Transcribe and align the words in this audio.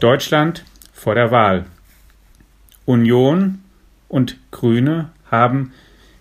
Deutschland 0.00 0.64
vor 0.92 1.14
der 1.14 1.30
Wahl. 1.30 1.64
Union 2.84 3.60
und 4.08 4.38
Grüne 4.50 5.10
haben 5.30 5.72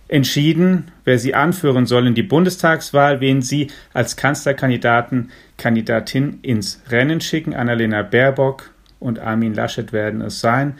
entschieden, 0.08 0.92
wer 1.04 1.20
sie 1.20 1.36
anführen 1.36 1.86
soll 1.86 2.08
in 2.08 2.16
die 2.16 2.24
Bundestagswahl, 2.24 3.22
wen 3.22 3.42
sie 3.42 3.68
als 3.94 4.16
Kanzlerkandidaten, 4.16 5.32
Kandidatin 5.58 6.40
ins 6.42 6.82
Rennen 6.90 7.22
schicken. 7.22 7.54
Annalena 7.54 8.02
Baerbock 8.02 8.72
und 9.00 9.20
Armin 9.20 9.54
Laschet 9.54 9.92
werden 9.94 10.22
es 10.22 10.40
sein. 10.40 10.76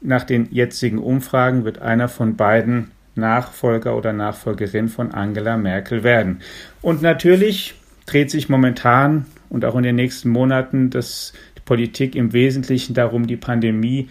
Nach 0.00 0.24
den 0.24 0.48
jetzigen 0.52 0.98
Umfragen 0.98 1.64
wird 1.64 1.80
einer 1.80 2.08
von 2.08 2.36
beiden 2.36 2.90
Nachfolger 3.14 3.96
oder 3.96 4.12
Nachfolgerin 4.12 4.88
von 4.88 5.12
Angela 5.12 5.56
Merkel 5.56 6.04
werden. 6.04 6.42
Und 6.82 7.02
natürlich 7.02 7.74
dreht 8.06 8.30
sich 8.30 8.48
momentan 8.48 9.26
und 9.48 9.64
auch 9.64 9.76
in 9.76 9.82
den 9.82 9.96
nächsten 9.96 10.30
Monaten 10.30 10.90
das 10.90 11.32
Politik 11.64 12.14
im 12.14 12.32
Wesentlichen 12.32 12.94
darum, 12.94 13.26
die 13.26 13.36
Pandemie 13.36 14.08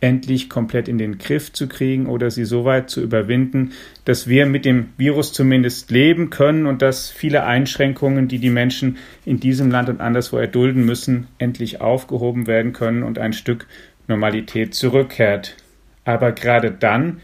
endlich 0.00 0.50
komplett 0.50 0.88
in 0.88 0.98
den 0.98 1.18
Griff 1.18 1.52
zu 1.52 1.68
kriegen 1.68 2.06
oder 2.06 2.30
sie 2.30 2.44
so 2.44 2.64
weit 2.64 2.90
zu 2.90 3.00
überwinden, 3.00 3.72
dass 4.04 4.28
wir 4.28 4.44
mit 4.46 4.64
dem 4.64 4.90
Virus 4.98 5.32
zumindest 5.32 5.90
leben 5.90 6.28
können 6.28 6.66
und 6.66 6.82
dass 6.82 7.10
viele 7.10 7.44
Einschränkungen, 7.44 8.28
die 8.28 8.38
die 8.38 8.50
Menschen 8.50 8.98
in 9.24 9.40
diesem 9.40 9.70
Land 9.70 9.88
und 9.88 10.00
anderswo 10.00 10.36
erdulden 10.36 10.84
müssen, 10.84 11.28
endlich 11.38 11.80
aufgehoben 11.80 12.46
werden 12.46 12.72
können 12.72 13.02
und 13.04 13.18
ein 13.18 13.32
Stück 13.32 13.66
Normalität 14.06 14.74
zurückkehrt. 14.74 15.56
Aber 16.04 16.32
gerade 16.32 16.70
dann 16.70 17.20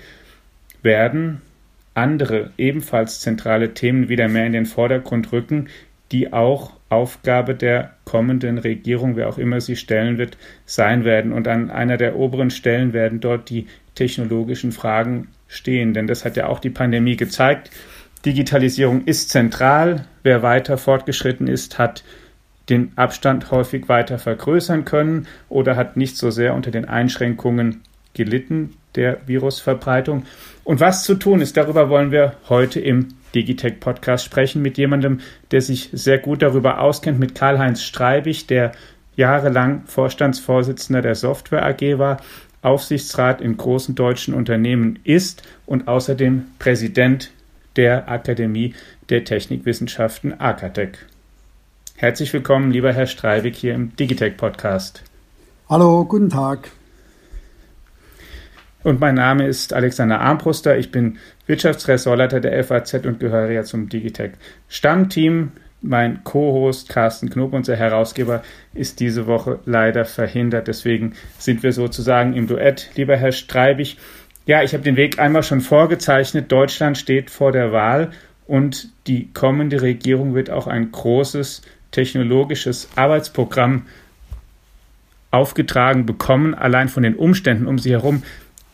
werden 0.83 1.43
andere 1.95 2.51
ebenfalls 2.57 3.21
zentrale 3.21 3.75
Themen 3.75 4.09
wieder 4.09 4.29
mehr 4.29 4.47
in 4.47 4.55
den 4.55 4.67
Vordergrund 4.67 5.31
rücken, 5.31 5.69
die 6.13 6.33
auch 6.33 6.73
Aufgabe 6.91 7.55
der 7.55 7.95
kommenden 8.05 8.59
Regierung, 8.59 9.17
wer 9.17 9.29
auch 9.29 9.39
immer 9.39 9.61
sie 9.61 9.77
stellen 9.77 10.19
wird, 10.19 10.37
sein 10.67 11.05
werden. 11.05 11.33
Und 11.33 11.49
an 11.49 11.71
einer 11.71 11.97
der 11.97 12.17
oberen 12.17 12.51
Stellen 12.51 12.93
werden 12.93 13.21
dort 13.21 13.49
die 13.49 13.67
technologischen 13.95 14.73
Fragen 14.73 15.29
stehen. 15.49 15.95
Denn 15.95 16.07
das 16.07 16.25
hat 16.25 16.37
ja 16.37 16.49
auch 16.49 16.61
die 16.61 16.71
Pandemie 16.71 17.17
gezeigt. 17.17 17.71
Digitalisierung 18.27 19.05
ist 19.05 19.31
zentral. 19.31 20.05
Wer 20.23 20.43
weiter 20.43 20.77
fortgeschritten 20.77 21.49
ist, 21.49 21.79
hat 21.79 22.05
den 22.69 22.93
Abstand 22.97 23.51
häufig 23.51 23.89
weiter 23.89 24.19
vergrößern 24.19 24.85
können 24.85 25.27
oder 25.49 25.77
hat 25.77 25.97
nicht 25.97 26.17
so 26.17 26.31
sehr 26.31 26.55
unter 26.55 26.71
den 26.71 26.85
Einschränkungen 26.85 27.81
gelitten 28.15 28.75
der 28.95 29.19
Virusverbreitung. 29.27 30.25
Und 30.65 30.81
was 30.81 31.05
zu 31.05 31.15
tun 31.15 31.41
ist, 31.41 31.57
darüber 31.57 31.89
wollen 31.89 32.11
wir 32.11 32.35
heute 32.49 32.81
im 32.81 33.09
Digitech 33.35 33.81
Podcast 33.81 34.25
sprechen 34.25 34.63
mit 34.63 34.77
jemandem, 34.79 35.21
der 35.51 35.63
sich 35.63 35.89
sehr 35.93 36.19
gut 36.19 36.43
darüber 36.43 36.81
auskennt, 36.81 37.19
mit 37.19 37.35
Karl-Heinz 37.35 37.83
Streibig, 37.83 38.47
der 38.47 38.73
jahrelang 39.17 39.85
Vorstandsvorsitzender 39.87 41.03
der 41.03 41.15
Software 41.15 41.65
AG 41.65 41.99
war, 41.99 42.21
Aufsichtsrat 42.63 43.41
in 43.41 43.57
großen 43.57 43.95
deutschen 43.95 44.35
Unternehmen 44.35 44.99
ist 45.05 45.43
und 45.67 45.89
außerdem 45.89 46.45
Präsident 46.59 47.33
der 47.77 48.09
Akademie 48.09 48.75
der 49.09 49.25
Technikwissenschaften 49.25 50.41
AKATEC. 50.41 51.07
Herzlich 51.97 52.33
willkommen, 52.33 52.71
lieber 52.71 52.93
Herr 52.93 53.07
Streibig, 53.07 53.57
hier 53.57 53.75
im 53.75 53.97
Digitech 53.97 54.37
Podcast. 54.37 55.03
Hallo, 55.69 56.05
guten 56.05 56.29
Tag. 56.29 56.71
Und 58.83 59.01
mein 59.01 59.15
Name 59.15 59.47
ist 59.47 59.73
Alexander 59.73 60.21
Armbruster. 60.21 60.77
Ich 60.77 60.91
bin 60.91 61.19
Wirtschaftsressortleiter 61.47 62.41
der 62.41 62.63
FAZ 62.65 62.95
und 63.07 63.21
gehöre 63.21 63.51
ja 63.51 63.63
zum 63.63 63.89
Digitech 63.89 64.33
Stammteam. 64.69 65.53
Mein 65.85 66.23
Co-Host 66.23 66.89
Carsten 66.89 67.29
Knob, 67.29 67.53
unser 67.53 67.75
Herausgeber, 67.75 68.43
ist 68.73 69.01
diese 69.01 69.27
Woche 69.27 69.59
leider 69.65 70.05
verhindert. 70.05 70.69
Deswegen 70.69 71.15
sind 71.39 71.63
wir 71.63 71.73
sozusagen 71.73 72.35
im 72.35 72.47
Duett. 72.47 72.91
Lieber 72.95 73.17
Herr 73.17 73.33
Streibig, 73.33 73.97
ja, 74.47 74.63
ich 74.63 74.75
habe 74.75 74.85
den 74.85 74.97
Weg 74.97 75.19
einmal 75.19 75.43
schon 75.43 75.61
vorgezeichnet. 75.61 76.51
Deutschland 76.51 76.99
steht 76.99 77.31
vor 77.31 77.53
der 77.53 77.73
Wahl 77.73 78.11
und 78.47 78.89
die 79.07 79.33
kommende 79.33 79.83
Regierung 79.83 80.35
wird 80.35 80.51
auch 80.51 80.67
ein 80.67 80.91
großes 80.91 81.63
technologisches 81.91 82.89
Arbeitsprogramm 82.97 83.87
aufgetragen 85.31 86.07
bekommen, 86.07 86.55
allein 86.55 86.89
von 86.89 87.03
den 87.03 87.17
Umständen 87.17 87.67
um 87.67 87.79
sie 87.79 87.91
herum. 87.91 88.23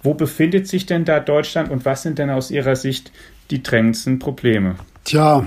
Wo 0.02 0.14
befindet 0.14 0.68
sich 0.68 0.86
denn 0.86 1.04
da 1.04 1.20
Deutschland 1.20 1.70
und 1.70 1.84
was 1.84 2.02
sind 2.02 2.18
denn 2.18 2.30
aus 2.30 2.50
Ihrer 2.50 2.76
Sicht 2.76 3.12
die 3.50 3.62
drängendsten 3.62 4.18
Probleme? 4.18 4.76
Tja, 5.04 5.46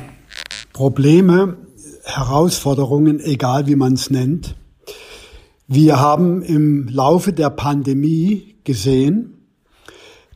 Probleme, 0.73 1.57
Herausforderungen, 2.03 3.19
egal 3.19 3.67
wie 3.67 3.75
man 3.75 3.93
es 3.93 4.09
nennt. 4.09 4.55
Wir 5.67 5.99
haben 5.99 6.41
im 6.41 6.87
Laufe 6.89 7.31
der 7.31 7.49
Pandemie 7.49 8.55
gesehen, 8.63 9.37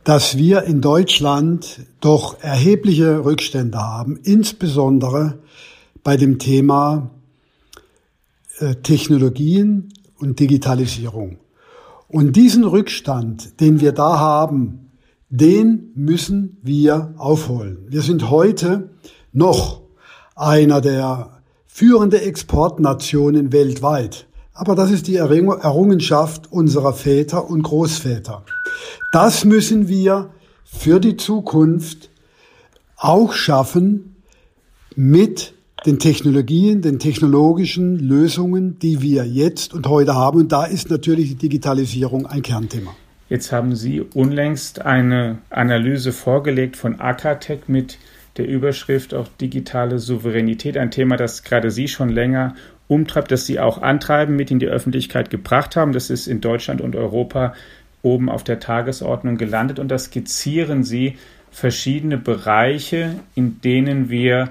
dass 0.04 0.38
wir 0.38 0.62
in 0.62 0.80
Deutschland 0.80 1.80
doch 2.00 2.40
erhebliche 2.40 3.24
Rückstände 3.24 3.78
haben, 3.78 4.18
insbesondere 4.22 5.40
bei 6.04 6.16
dem 6.16 6.38
Thema 6.38 7.10
äh, 8.60 8.76
Technologien 8.76 9.92
und 10.18 10.38
Digitalisierung. 10.38 11.38
Und 12.08 12.36
diesen 12.36 12.64
Rückstand, 12.64 13.60
den 13.60 13.80
wir 13.80 13.92
da 13.92 14.18
haben, 14.18 14.90
den 15.28 15.90
müssen 15.94 16.58
wir 16.62 17.14
aufholen. 17.16 17.78
Wir 17.88 18.02
sind 18.02 18.30
heute 18.30 18.90
noch 19.32 19.82
einer 20.36 20.80
der 20.80 21.40
führenden 21.66 22.20
Exportnationen 22.20 23.52
weltweit. 23.52 24.26
Aber 24.54 24.74
das 24.74 24.90
ist 24.90 25.08
die 25.08 25.16
Errungenschaft 25.16 26.50
unserer 26.50 26.94
Väter 26.94 27.50
und 27.50 27.62
Großväter. 27.62 28.44
Das 29.12 29.44
müssen 29.44 29.88
wir 29.88 30.30
für 30.64 31.00
die 31.00 31.16
Zukunft 31.16 32.10
auch 32.96 33.32
schaffen 33.32 34.16
mit 34.94 35.55
den 35.84 35.98
Technologien, 35.98 36.80
den 36.80 36.98
technologischen 36.98 37.98
Lösungen, 37.98 38.78
die 38.78 39.02
wir 39.02 39.24
jetzt 39.24 39.74
und 39.74 39.86
heute 39.86 40.14
haben. 40.14 40.40
Und 40.40 40.52
da 40.52 40.64
ist 40.64 40.90
natürlich 40.90 41.30
die 41.30 41.36
Digitalisierung 41.36 42.26
ein 42.26 42.42
Kernthema. 42.42 42.94
Jetzt 43.28 43.52
haben 43.52 43.74
Sie 43.74 44.00
unlängst 44.00 44.82
eine 44.82 45.38
Analyse 45.50 46.12
vorgelegt 46.12 46.76
von 46.76 47.00
Akatec 47.00 47.68
mit 47.68 47.98
der 48.36 48.46
Überschrift 48.46 49.14
auch 49.14 49.28
digitale 49.40 49.98
Souveränität, 49.98 50.76
ein 50.76 50.90
Thema, 50.90 51.16
das 51.16 51.42
gerade 51.42 51.70
Sie 51.70 51.88
schon 51.88 52.08
länger 52.08 52.54
umtreibt, 52.88 53.32
das 53.32 53.46
Sie 53.46 53.58
auch 53.58 53.82
antreiben, 53.82 54.36
mit 54.36 54.50
in 54.50 54.58
die 54.58 54.66
Öffentlichkeit 54.66 55.30
gebracht 55.30 55.74
haben. 55.74 55.92
Das 55.92 56.10
ist 56.10 56.26
in 56.26 56.40
Deutschland 56.40 56.80
und 56.80 56.94
Europa 56.94 57.54
oben 58.02 58.28
auf 58.28 58.44
der 58.44 58.60
Tagesordnung 58.60 59.36
gelandet 59.36 59.78
und 59.78 59.88
da 59.88 59.98
skizzieren 59.98 60.84
Sie 60.84 61.16
verschiedene 61.50 62.18
Bereiche, 62.18 63.16
in 63.34 63.60
denen 63.60 64.08
wir 64.10 64.50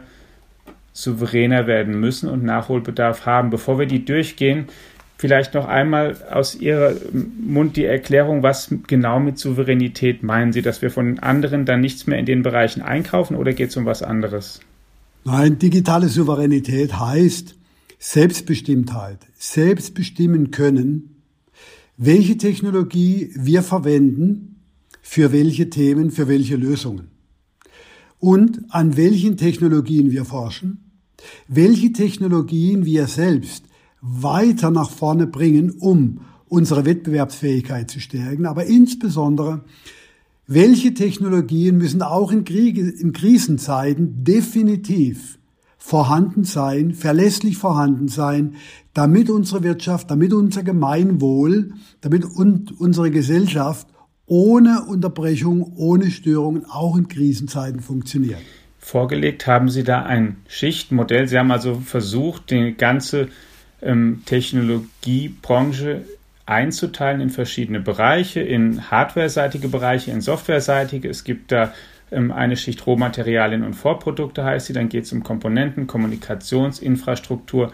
souveräner 0.95 1.67
werden 1.67 1.99
müssen 1.99 2.29
und 2.29 2.43
Nachholbedarf 2.43 3.25
haben. 3.25 3.49
Bevor 3.49 3.77
wir 3.77 3.85
die 3.85 4.05
durchgehen, 4.05 4.67
vielleicht 5.17 5.53
noch 5.53 5.67
einmal 5.67 6.15
aus 6.31 6.55
Ihrem 6.55 6.97
Mund 7.45 7.75
die 7.75 7.83
Erklärung, 7.83 8.43
was 8.43 8.73
genau 8.87 9.19
mit 9.19 9.37
Souveränität 9.37 10.23
meinen 10.23 10.53
Sie, 10.53 10.61
dass 10.61 10.81
wir 10.81 10.89
von 10.89 11.19
anderen 11.19 11.65
dann 11.65 11.81
nichts 11.81 12.07
mehr 12.07 12.17
in 12.17 12.25
den 12.25 12.43
Bereichen 12.43 12.81
einkaufen 12.81 13.35
oder 13.35 13.51
geht 13.51 13.69
es 13.69 13.77
um 13.77 13.85
was 13.85 14.03
anderes? 14.03 14.61
Nein, 15.25 15.59
digitale 15.59 16.07
Souveränität 16.07 16.97
heißt 16.97 17.55
Selbstbestimmtheit, 17.99 19.19
selbstbestimmen 19.37 20.51
können, 20.51 21.21
welche 21.97 22.37
Technologie 22.37 23.31
wir 23.35 23.63
verwenden, 23.63 24.61
für 25.01 25.33
welche 25.33 25.69
Themen, 25.69 26.11
für 26.11 26.29
welche 26.29 26.55
Lösungen 26.55 27.09
und 28.19 28.61
an 28.69 28.95
welchen 28.95 29.35
Technologien 29.35 30.11
wir 30.11 30.23
forschen 30.23 30.84
welche 31.47 31.91
Technologien 31.91 32.85
wir 32.85 33.07
selbst 33.07 33.65
weiter 34.01 34.71
nach 34.71 34.91
vorne 34.91 35.27
bringen, 35.27 35.71
um 35.71 36.21
unsere 36.47 36.85
Wettbewerbsfähigkeit 36.85 37.89
zu 37.89 37.99
stärken, 37.99 38.45
aber 38.45 38.65
insbesondere, 38.65 39.63
welche 40.47 40.93
Technologien 40.93 41.77
müssen 41.77 42.01
auch 42.01 42.31
in, 42.31 42.45
Kriege, 42.45 42.87
in 42.87 43.13
Krisenzeiten 43.13 44.23
definitiv 44.23 45.39
vorhanden 45.77 46.43
sein, 46.43 46.93
verlässlich 46.93 47.57
vorhanden 47.57 48.07
sein, 48.07 48.55
damit 48.93 49.29
unsere 49.29 49.63
Wirtschaft, 49.63 50.09
damit 50.11 50.33
unser 50.33 50.63
Gemeinwohl, 50.63 51.73
damit 52.01 52.25
und 52.25 52.79
unsere 52.79 53.11
Gesellschaft 53.11 53.87
ohne 54.27 54.85
Unterbrechung, 54.85 55.73
ohne 55.75 56.09
Störungen 56.09 56.65
auch 56.65 56.95
in 56.97 57.07
Krisenzeiten 57.07 57.81
funktioniert 57.81 58.41
vorgelegt. 58.85 59.47
Haben 59.47 59.67
Sie 59.67 59.83
da 59.83 60.03
ein 60.03 60.37
Schichtmodell? 60.47 61.27
Sie 61.27 61.37
haben 61.39 61.51
also 61.51 61.79
versucht, 61.79 62.51
die 62.51 62.75
ganze 62.77 63.29
ähm, 63.81 64.21
Technologiebranche 64.25 66.03
einzuteilen 66.45 67.19
in 67.19 67.31
verschiedene 67.31 67.79
Bereiche, 67.79 68.41
in 68.41 68.91
hardware-seitige 68.91 69.69
Bereiche, 69.69 70.11
in 70.11 70.21
software-seitige. 70.21 71.09
Es 71.09 71.23
gibt 71.23 71.51
da 71.51 71.73
ähm, 72.11 72.31
eine 72.31 72.55
Schicht 72.55 72.85
Rohmaterialien 72.85 73.63
und 73.63 73.73
Vorprodukte 73.73 74.43
heißt 74.43 74.67
sie. 74.67 74.73
Dann 74.73 74.89
geht 74.89 75.05
es 75.05 75.11
um 75.13 75.23
Komponenten, 75.23 75.87
Kommunikationsinfrastruktur, 75.87 77.71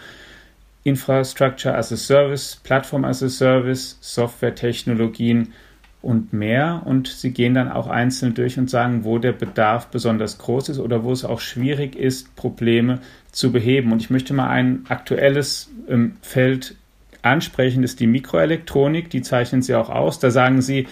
Infrastructure 0.85 1.75
as 1.75 1.91
a 1.91 1.97
Service, 1.97 2.57
Plattform 2.63 3.03
as 3.03 3.21
a 3.21 3.27
Service, 3.27 3.97
Software-Technologien 3.99 5.53
und 6.01 6.33
mehr. 6.33 6.81
Und 6.85 7.07
sie 7.07 7.31
gehen 7.31 7.53
dann 7.53 7.71
auch 7.71 7.87
einzeln 7.87 8.33
durch 8.33 8.57
und 8.57 8.69
sagen, 8.69 9.03
wo 9.03 9.17
der 9.17 9.33
Bedarf 9.33 9.87
besonders 9.87 10.37
groß 10.37 10.69
ist 10.69 10.79
oder 10.79 11.03
wo 11.03 11.11
es 11.11 11.25
auch 11.25 11.39
schwierig 11.39 11.95
ist, 11.95 12.35
Probleme 12.35 12.99
zu 13.31 13.51
beheben. 13.51 13.91
Und 13.91 14.01
ich 14.01 14.09
möchte 14.09 14.33
mal 14.33 14.49
ein 14.49 14.85
aktuelles 14.89 15.69
ähm, 15.87 16.15
Feld 16.21 16.75
ansprechen, 17.21 17.81
das 17.81 17.91
ist 17.91 17.99
die 17.99 18.07
Mikroelektronik. 18.07 19.09
Die 19.09 19.21
zeichnen 19.21 19.61
sie 19.61 19.75
auch 19.75 19.89
aus. 19.89 20.19
Da 20.19 20.31
sagen 20.31 20.61
sie 20.61 20.87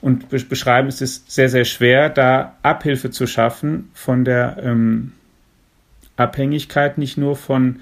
und 0.00 0.28
beschreiben, 0.28 0.88
es 0.88 1.00
ist 1.00 1.30
sehr, 1.30 1.48
sehr 1.48 1.64
schwer, 1.64 2.10
da 2.10 2.56
Abhilfe 2.62 3.10
zu 3.10 3.26
schaffen 3.26 3.90
von 3.94 4.24
der 4.24 4.58
ähm, 4.62 5.12
Abhängigkeit 6.16 6.98
nicht 6.98 7.16
nur 7.16 7.36
von 7.36 7.80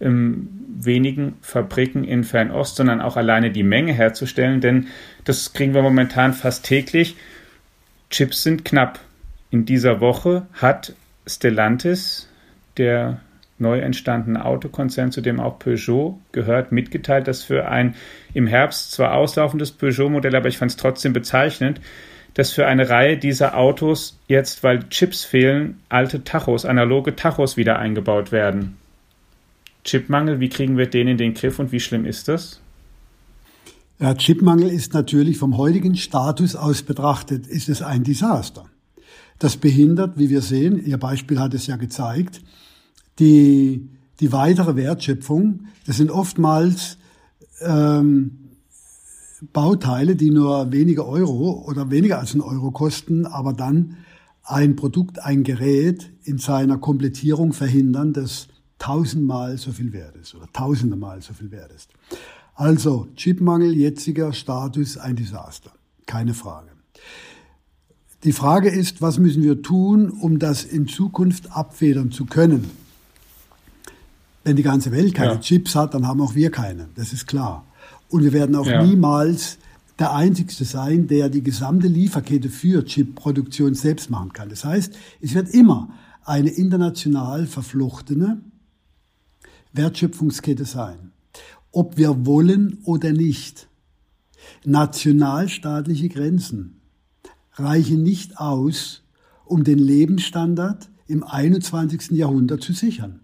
wenigen 0.00 1.36
Fabriken 1.40 2.04
in 2.04 2.24
Fernost, 2.24 2.76
sondern 2.76 3.00
auch 3.00 3.16
alleine 3.16 3.50
die 3.50 3.64
Menge 3.64 3.92
herzustellen, 3.92 4.60
denn 4.60 4.86
das 5.24 5.52
kriegen 5.52 5.74
wir 5.74 5.82
momentan 5.82 6.32
fast 6.34 6.64
täglich. 6.64 7.16
Chips 8.10 8.42
sind 8.42 8.64
knapp. 8.64 9.00
In 9.50 9.64
dieser 9.64 10.00
Woche 10.00 10.46
hat 10.52 10.94
Stellantis, 11.26 12.28
der 12.76 13.20
neu 13.58 13.80
entstandene 13.80 14.44
Autokonzern, 14.44 15.10
zu 15.10 15.20
dem 15.20 15.40
auch 15.40 15.58
Peugeot 15.58 16.20
gehört, 16.32 16.70
mitgeteilt, 16.70 17.26
dass 17.26 17.42
für 17.42 17.68
ein 17.68 17.96
im 18.34 18.46
Herbst 18.46 18.92
zwar 18.92 19.14
auslaufendes 19.14 19.72
Peugeot-Modell, 19.72 20.36
aber 20.36 20.48
ich 20.48 20.58
fand 20.58 20.70
es 20.70 20.76
trotzdem 20.76 21.12
bezeichnend, 21.12 21.80
dass 22.34 22.52
für 22.52 22.66
eine 22.66 22.88
Reihe 22.88 23.16
dieser 23.16 23.56
Autos 23.56 24.20
jetzt, 24.28 24.62
weil 24.62 24.88
Chips 24.90 25.24
fehlen, 25.24 25.80
alte 25.88 26.22
Tachos, 26.22 26.64
analoge 26.64 27.16
Tachos 27.16 27.56
wieder 27.56 27.80
eingebaut 27.80 28.30
werden. 28.30 28.76
Chipmangel, 29.88 30.38
wie 30.38 30.50
kriegen 30.50 30.76
wir 30.76 30.86
den 30.86 31.08
in 31.08 31.16
den 31.16 31.32
Griff 31.32 31.58
und 31.58 31.72
wie 31.72 31.80
schlimm 31.80 32.04
ist 32.04 32.28
das? 32.28 32.60
Ja, 33.98 34.14
Chipmangel 34.14 34.68
ist 34.68 34.92
natürlich 34.92 35.38
vom 35.38 35.56
heutigen 35.56 35.96
Status 35.96 36.56
aus 36.56 36.82
betrachtet, 36.82 37.46
ist 37.46 37.70
es 37.70 37.80
ein 37.80 38.04
Desaster. 38.04 38.66
Das 39.38 39.56
behindert, 39.56 40.18
wie 40.18 40.28
wir 40.28 40.42
sehen, 40.42 40.84
Ihr 40.84 40.98
Beispiel 40.98 41.40
hat 41.40 41.54
es 41.54 41.66
ja 41.66 41.76
gezeigt, 41.76 42.42
die, 43.18 43.88
die 44.20 44.30
weitere 44.30 44.76
Wertschöpfung. 44.76 45.68
Das 45.86 45.96
sind 45.96 46.10
oftmals 46.10 46.98
ähm, 47.62 48.50
Bauteile, 49.54 50.16
die 50.16 50.30
nur 50.30 50.70
wenige 50.70 51.08
Euro 51.08 51.64
oder 51.66 51.90
weniger 51.90 52.18
als 52.18 52.34
ein 52.34 52.42
Euro 52.42 52.72
kosten, 52.72 53.24
aber 53.24 53.54
dann 53.54 53.96
ein 54.44 54.76
Produkt, 54.76 55.24
ein 55.24 55.44
Gerät 55.44 56.10
in 56.24 56.36
seiner 56.36 56.76
Komplettierung 56.76 57.54
verhindern, 57.54 58.12
das 58.12 58.48
tausendmal 58.78 59.58
so 59.58 59.72
viel 59.72 59.92
wert 59.92 60.16
ist 60.16 60.34
oder 60.34 60.46
tausendemal 60.52 61.20
so 61.22 61.32
viel 61.32 61.50
wert 61.50 61.72
ist. 61.72 61.90
Also 62.54 63.08
Chipmangel, 63.16 63.76
jetziger 63.76 64.32
Status, 64.32 64.96
ein 64.96 65.16
Desaster. 65.16 65.70
Keine 66.06 66.34
Frage. 66.34 66.70
Die 68.24 68.32
Frage 68.32 68.68
ist, 68.68 69.00
was 69.00 69.18
müssen 69.18 69.44
wir 69.44 69.62
tun, 69.62 70.10
um 70.10 70.40
das 70.40 70.64
in 70.64 70.88
Zukunft 70.88 71.52
abfedern 71.52 72.10
zu 72.10 72.24
können? 72.24 72.68
Wenn 74.42 74.56
die 74.56 74.64
ganze 74.64 74.90
Welt 74.90 75.14
keine 75.14 75.34
ja. 75.34 75.38
Chips 75.38 75.76
hat, 75.76 75.94
dann 75.94 76.06
haben 76.06 76.20
auch 76.20 76.34
wir 76.34 76.50
keine. 76.50 76.88
Das 76.96 77.12
ist 77.12 77.26
klar. 77.28 77.64
Und 78.08 78.24
wir 78.24 78.32
werden 78.32 78.56
auch 78.56 78.66
ja. 78.66 78.84
niemals 78.84 79.58
der 79.98 80.14
Einzige 80.14 80.52
sein, 80.52 81.06
der 81.06 81.28
die 81.28 81.42
gesamte 81.42 81.86
Lieferkette 81.86 82.48
für 82.48 82.84
Chipproduktion 82.84 83.74
selbst 83.74 84.10
machen 84.10 84.32
kann. 84.32 84.48
Das 84.48 84.64
heißt, 84.64 84.96
es 85.20 85.34
wird 85.34 85.50
immer 85.50 85.90
eine 86.24 86.50
international 86.50 87.46
verflochtene 87.46 88.40
Wertschöpfungskette 89.72 90.64
sein. 90.64 91.12
Ob 91.70 91.96
wir 91.96 92.26
wollen 92.26 92.78
oder 92.84 93.12
nicht. 93.12 93.68
Nationalstaatliche 94.64 96.08
Grenzen 96.08 96.80
reichen 97.54 98.02
nicht 98.02 98.38
aus, 98.38 99.02
um 99.44 99.64
den 99.64 99.78
Lebensstandard 99.78 100.88
im 101.06 101.22
21. 101.24 102.10
Jahrhundert 102.12 102.62
zu 102.62 102.72
sichern. 102.72 103.20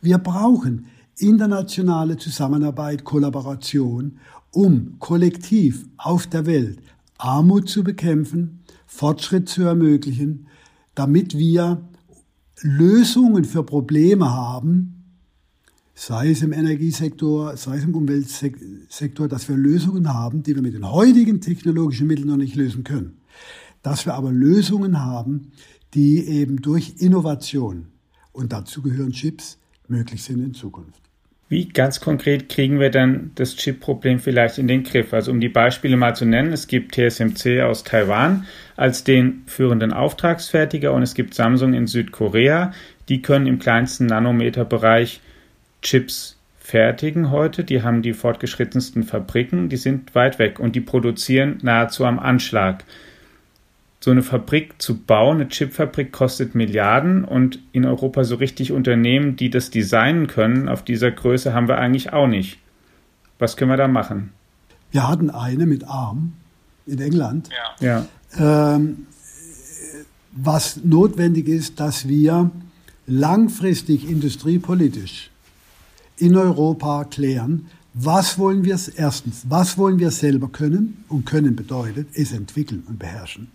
Wir 0.00 0.18
brauchen 0.18 0.86
internationale 1.18 2.16
Zusammenarbeit, 2.16 3.04
Kollaboration, 3.04 4.18
um 4.50 4.98
kollektiv 4.98 5.86
auf 5.96 6.26
der 6.26 6.46
Welt 6.46 6.78
Armut 7.18 7.68
zu 7.68 7.84
bekämpfen, 7.84 8.60
Fortschritt 8.86 9.48
zu 9.48 9.62
ermöglichen, 9.62 10.48
damit 10.94 11.38
wir 11.38 11.88
Lösungen 12.60 13.44
für 13.44 13.62
Probleme 13.62 14.30
haben, 14.30 15.01
sei 15.94 16.30
es 16.30 16.42
im 16.42 16.52
Energiesektor, 16.52 17.56
sei 17.56 17.76
es 17.76 17.84
im 17.84 17.94
Umweltsektor, 17.94 19.28
dass 19.28 19.48
wir 19.48 19.56
Lösungen 19.56 20.12
haben, 20.12 20.42
die 20.42 20.54
wir 20.54 20.62
mit 20.62 20.74
den 20.74 20.90
heutigen 20.90 21.40
technologischen 21.40 22.06
Mitteln 22.06 22.28
noch 22.28 22.36
nicht 22.36 22.56
lösen 22.56 22.84
können. 22.84 23.18
Dass 23.82 24.06
wir 24.06 24.14
aber 24.14 24.32
Lösungen 24.32 25.00
haben, 25.00 25.52
die 25.94 26.26
eben 26.26 26.62
durch 26.62 26.94
Innovation, 26.98 27.88
und 28.32 28.52
dazu 28.52 28.80
gehören 28.80 29.12
Chips, 29.12 29.58
möglich 29.88 30.22
sind 30.22 30.42
in 30.42 30.54
Zukunft. 30.54 31.02
Wie 31.48 31.68
ganz 31.68 32.00
konkret 32.00 32.48
kriegen 32.48 32.80
wir 32.80 32.88
dann 32.88 33.32
das 33.34 33.56
Chip-Problem 33.56 34.20
vielleicht 34.20 34.56
in 34.56 34.68
den 34.68 34.84
Griff? 34.84 35.12
Also 35.12 35.30
um 35.30 35.38
die 35.38 35.50
Beispiele 35.50 35.98
mal 35.98 36.16
zu 36.16 36.24
nennen, 36.24 36.50
es 36.50 36.66
gibt 36.66 36.94
TSMC 36.94 37.60
aus 37.60 37.84
Taiwan 37.84 38.46
als 38.74 39.04
den 39.04 39.42
führenden 39.44 39.92
Auftragsfertiger 39.92 40.94
und 40.94 41.02
es 41.02 41.12
gibt 41.12 41.34
Samsung 41.34 41.74
in 41.74 41.86
Südkorea. 41.86 42.72
Die 43.10 43.20
können 43.20 43.46
im 43.46 43.58
kleinsten 43.58 44.06
Nanometerbereich 44.06 45.20
Chips 45.82 46.36
fertigen 46.58 47.30
heute. 47.30 47.64
Die 47.64 47.82
haben 47.82 48.02
die 48.02 48.14
fortgeschrittensten 48.14 49.02
Fabriken, 49.02 49.68
die 49.68 49.76
sind 49.76 50.14
weit 50.14 50.38
weg 50.38 50.58
und 50.60 50.76
die 50.76 50.80
produzieren 50.80 51.58
nahezu 51.62 52.04
am 52.04 52.18
Anschlag. 52.18 52.84
So 54.00 54.10
eine 54.10 54.22
Fabrik 54.22 54.80
zu 54.80 54.98
bauen, 54.98 55.40
eine 55.40 55.48
Chipfabrik 55.48 56.10
kostet 56.12 56.54
Milliarden 56.54 57.24
und 57.24 57.60
in 57.72 57.84
Europa 57.84 58.24
so 58.24 58.36
richtig 58.36 58.72
Unternehmen, 58.72 59.36
die 59.36 59.50
das 59.50 59.70
designen 59.70 60.26
können, 60.26 60.68
auf 60.68 60.82
dieser 60.82 61.10
Größe 61.10 61.52
haben 61.52 61.68
wir 61.68 61.78
eigentlich 61.78 62.12
auch 62.12 62.26
nicht. 62.26 62.58
Was 63.38 63.56
können 63.56 63.70
wir 63.70 63.76
da 63.76 63.88
machen? 63.88 64.32
Wir 64.92 65.08
hatten 65.08 65.30
eine 65.30 65.66
mit 65.66 65.84
ARM 65.84 66.32
in 66.86 67.00
England. 67.00 67.48
Ja. 67.80 68.06
Ähm, 68.38 69.06
was 70.32 70.82
notwendig 70.84 71.48
ist, 71.48 71.78
dass 71.78 72.08
wir 72.08 72.50
langfristig 73.06 74.08
industriepolitisch 74.08 75.31
in 76.16 76.36
Europa 76.36 77.04
klären, 77.04 77.66
was 77.94 78.38
wollen 78.38 78.64
wir 78.64 78.78
erstens, 78.96 79.44
was 79.48 79.76
wollen 79.76 79.98
wir 79.98 80.10
selber 80.10 80.48
können? 80.48 81.04
Und 81.08 81.26
können 81.26 81.56
bedeutet, 81.56 82.08
es 82.14 82.32
entwickeln 82.32 82.84
und 82.88 82.98
beherrschen. 82.98 83.48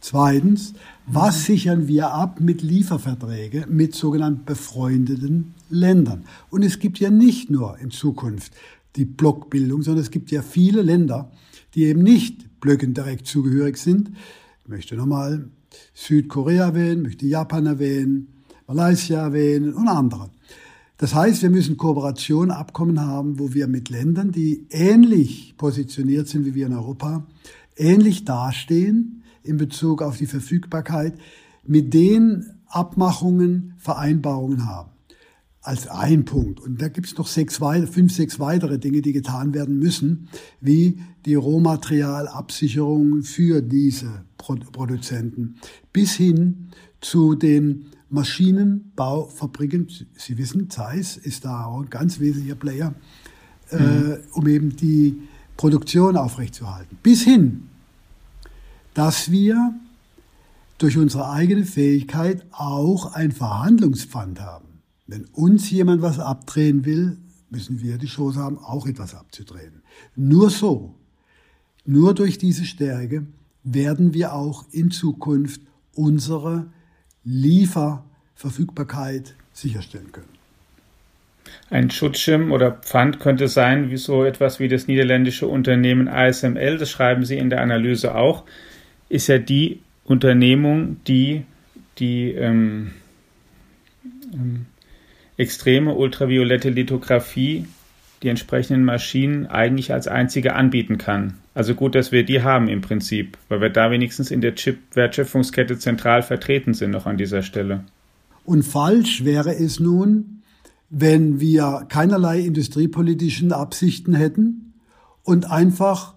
Zweitens, 0.00 0.72
was 1.06 1.44
sichern 1.44 1.86
wir 1.86 2.10
ab 2.10 2.40
mit 2.40 2.62
Lieferverträgen 2.62 3.64
mit 3.68 3.94
sogenannten 3.94 4.44
befreundeten 4.44 5.54
Ländern? 5.68 6.24
Und 6.48 6.64
es 6.64 6.78
gibt 6.78 6.98
ja 6.98 7.10
nicht 7.10 7.50
nur 7.50 7.78
in 7.78 7.90
Zukunft 7.90 8.52
die 8.96 9.04
Blockbildung, 9.04 9.82
sondern 9.82 10.02
es 10.02 10.10
gibt 10.10 10.30
ja 10.30 10.42
viele 10.42 10.82
Länder, 10.82 11.30
die 11.74 11.84
eben 11.84 12.02
nicht 12.02 12.60
Blöcken 12.60 12.94
direkt 12.94 13.26
zugehörig 13.26 13.76
sind. 13.76 14.10
Ich 14.62 14.68
möchte 14.68 14.96
nochmal 14.96 15.48
Südkorea 15.94 16.68
erwähnen, 16.68 17.02
möchte 17.02 17.26
Japan 17.26 17.66
erwähnen, 17.66 18.28
Malaysia 18.66 19.22
erwähnen 19.22 19.74
und 19.74 19.88
andere. 19.88 20.30
Das 21.00 21.14
heißt, 21.14 21.40
wir 21.40 21.48
müssen 21.48 21.78
Kooperationsabkommen 21.78 23.00
haben, 23.00 23.38
wo 23.38 23.54
wir 23.54 23.68
mit 23.68 23.88
Ländern, 23.88 24.32
die 24.32 24.66
ähnlich 24.68 25.54
positioniert 25.56 26.28
sind 26.28 26.44
wie 26.44 26.54
wir 26.54 26.66
in 26.66 26.74
Europa, 26.74 27.26
ähnlich 27.74 28.26
dastehen 28.26 29.22
in 29.42 29.56
Bezug 29.56 30.02
auf 30.02 30.18
die 30.18 30.26
Verfügbarkeit, 30.26 31.14
mit 31.66 31.94
den 31.94 32.50
Abmachungen, 32.66 33.72
Vereinbarungen 33.78 34.66
haben. 34.68 34.90
Als 35.62 35.88
ein 35.88 36.26
Punkt. 36.26 36.60
Und 36.60 36.82
da 36.82 36.88
gibt 36.88 37.06
es 37.06 37.16
noch 37.16 37.28
sechs, 37.28 37.60
fünf, 37.90 38.12
sechs 38.12 38.38
weitere 38.38 38.78
Dinge, 38.78 39.00
die 39.00 39.14
getan 39.14 39.54
werden 39.54 39.78
müssen, 39.78 40.28
wie 40.60 41.00
die 41.24 41.34
Rohmaterialabsicherung 41.34 43.22
für 43.22 43.62
diese 43.62 44.26
Produzenten 44.36 45.54
bis 45.94 46.12
hin 46.12 46.68
zu 47.00 47.36
den 47.36 47.86
Maschinenbaufabriken, 48.10 49.88
Sie 50.16 50.36
wissen, 50.36 50.68
Zeiss 50.68 51.16
ist 51.16 51.44
da 51.44 51.64
auch 51.64 51.82
ein 51.82 51.90
ganz 51.90 52.20
wesentlicher 52.20 52.56
Player, 52.56 52.94
mhm. 53.72 53.78
äh, 53.78 54.18
um 54.32 54.46
eben 54.48 54.76
die 54.76 55.22
Produktion 55.56 56.16
aufrechtzuerhalten. 56.16 56.98
Bis 57.02 57.22
hin, 57.22 57.68
dass 58.94 59.30
wir 59.30 59.74
durch 60.78 60.96
unsere 60.96 61.30
eigene 61.30 61.64
Fähigkeit 61.64 62.44
auch 62.52 63.12
ein 63.12 63.32
Verhandlungspfand 63.32 64.40
haben. 64.40 64.66
Wenn 65.06 65.26
uns 65.26 65.70
jemand 65.70 66.02
was 66.02 66.18
abdrehen 66.18 66.84
will, 66.84 67.18
müssen 67.50 67.82
wir 67.82 67.98
die 67.98 68.06
Chance 68.06 68.38
haben, 68.38 68.58
auch 68.58 68.86
etwas 68.86 69.14
abzudrehen. 69.14 69.82
Nur 70.16 70.50
so, 70.50 70.94
nur 71.84 72.14
durch 72.14 72.38
diese 72.38 72.64
Stärke 72.64 73.26
werden 73.62 74.14
wir 74.14 74.32
auch 74.32 74.64
in 74.70 74.90
Zukunft 74.90 75.60
unsere 75.94 76.72
Lieferverfügbarkeit 77.24 79.34
sicherstellen 79.52 80.12
können. 80.12 80.40
Ein 81.68 81.90
Schutzschirm 81.90 82.52
oder 82.52 82.72
Pfand 82.72 83.20
könnte 83.20 83.48
sein, 83.48 83.90
wie 83.90 83.96
so 83.96 84.24
etwas 84.24 84.60
wie 84.60 84.68
das 84.68 84.86
niederländische 84.86 85.46
Unternehmen 85.46 86.08
ASML, 86.08 86.78
das 86.78 86.90
schreiben 86.90 87.24
Sie 87.24 87.38
in 87.38 87.50
der 87.50 87.60
Analyse 87.60 88.14
auch, 88.14 88.44
ist 89.08 89.28
ja 89.28 89.38
die 89.38 89.80
Unternehmung, 90.04 91.00
die 91.06 91.44
die 91.98 92.32
ähm, 92.32 92.92
ähm, 94.32 94.66
extreme 95.36 95.94
ultraviolette 95.94 96.70
Lithografie, 96.70 97.66
die 98.22 98.28
entsprechenden 98.28 98.84
Maschinen 98.84 99.46
eigentlich 99.46 99.92
als 99.92 100.06
einzige 100.06 100.54
anbieten 100.54 100.98
kann. 100.98 101.34
Also 101.54 101.74
gut, 101.74 101.94
dass 101.94 102.12
wir 102.12 102.24
die 102.24 102.42
haben 102.42 102.68
im 102.68 102.82
Prinzip, 102.82 103.38
weil 103.48 103.60
wir 103.60 103.70
da 103.70 103.90
wenigstens 103.90 104.30
in 104.30 104.40
der 104.40 104.54
Chip-Wertschöpfungskette 104.54 105.78
zentral 105.78 106.22
vertreten 106.22 106.74
sind 106.74 106.90
noch 106.90 107.06
an 107.06 107.16
dieser 107.16 107.42
Stelle. 107.42 107.84
Und 108.44 108.62
falsch 108.62 109.24
wäre 109.24 109.54
es 109.54 109.80
nun, 109.80 110.42
wenn 110.90 111.40
wir 111.40 111.86
keinerlei 111.88 112.40
industriepolitischen 112.40 113.52
Absichten 113.52 114.14
hätten 114.14 114.74
und 115.22 115.50
einfach 115.50 116.14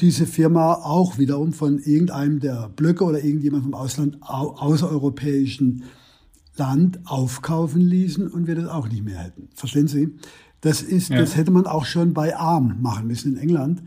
diese 0.00 0.26
Firma 0.26 0.74
auch 0.74 1.18
wiederum 1.18 1.52
von 1.52 1.78
irgendeinem 1.78 2.40
der 2.40 2.68
Blöcke 2.74 3.04
oder 3.04 3.22
irgendjemand 3.22 3.64
vom 3.64 3.74
Ausland, 3.74 4.18
außereuropäischen 4.20 5.84
Land 6.56 7.00
aufkaufen 7.06 7.80
ließen 7.80 8.28
und 8.28 8.46
wir 8.46 8.54
das 8.54 8.66
auch 8.66 8.88
nicht 8.88 9.04
mehr 9.04 9.18
hätten. 9.18 9.48
Verstehen 9.54 9.88
Sie? 9.88 10.10
Das 10.62 10.80
ist, 10.80 11.10
ja. 11.10 11.18
das 11.18 11.36
hätte 11.36 11.50
man 11.50 11.66
auch 11.66 11.84
schon 11.84 12.14
bei 12.14 12.34
ARM 12.34 12.80
machen 12.80 13.06
müssen 13.06 13.34
in 13.34 13.38
England, 13.38 13.82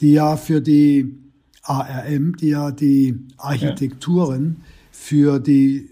die 0.00 0.12
ja 0.12 0.36
für 0.36 0.60
die 0.60 1.14
ARM, 1.62 2.36
die 2.36 2.48
ja 2.48 2.70
die 2.70 3.18
Architekturen 3.38 4.56
ja. 4.58 4.64
für 4.90 5.38
die 5.38 5.88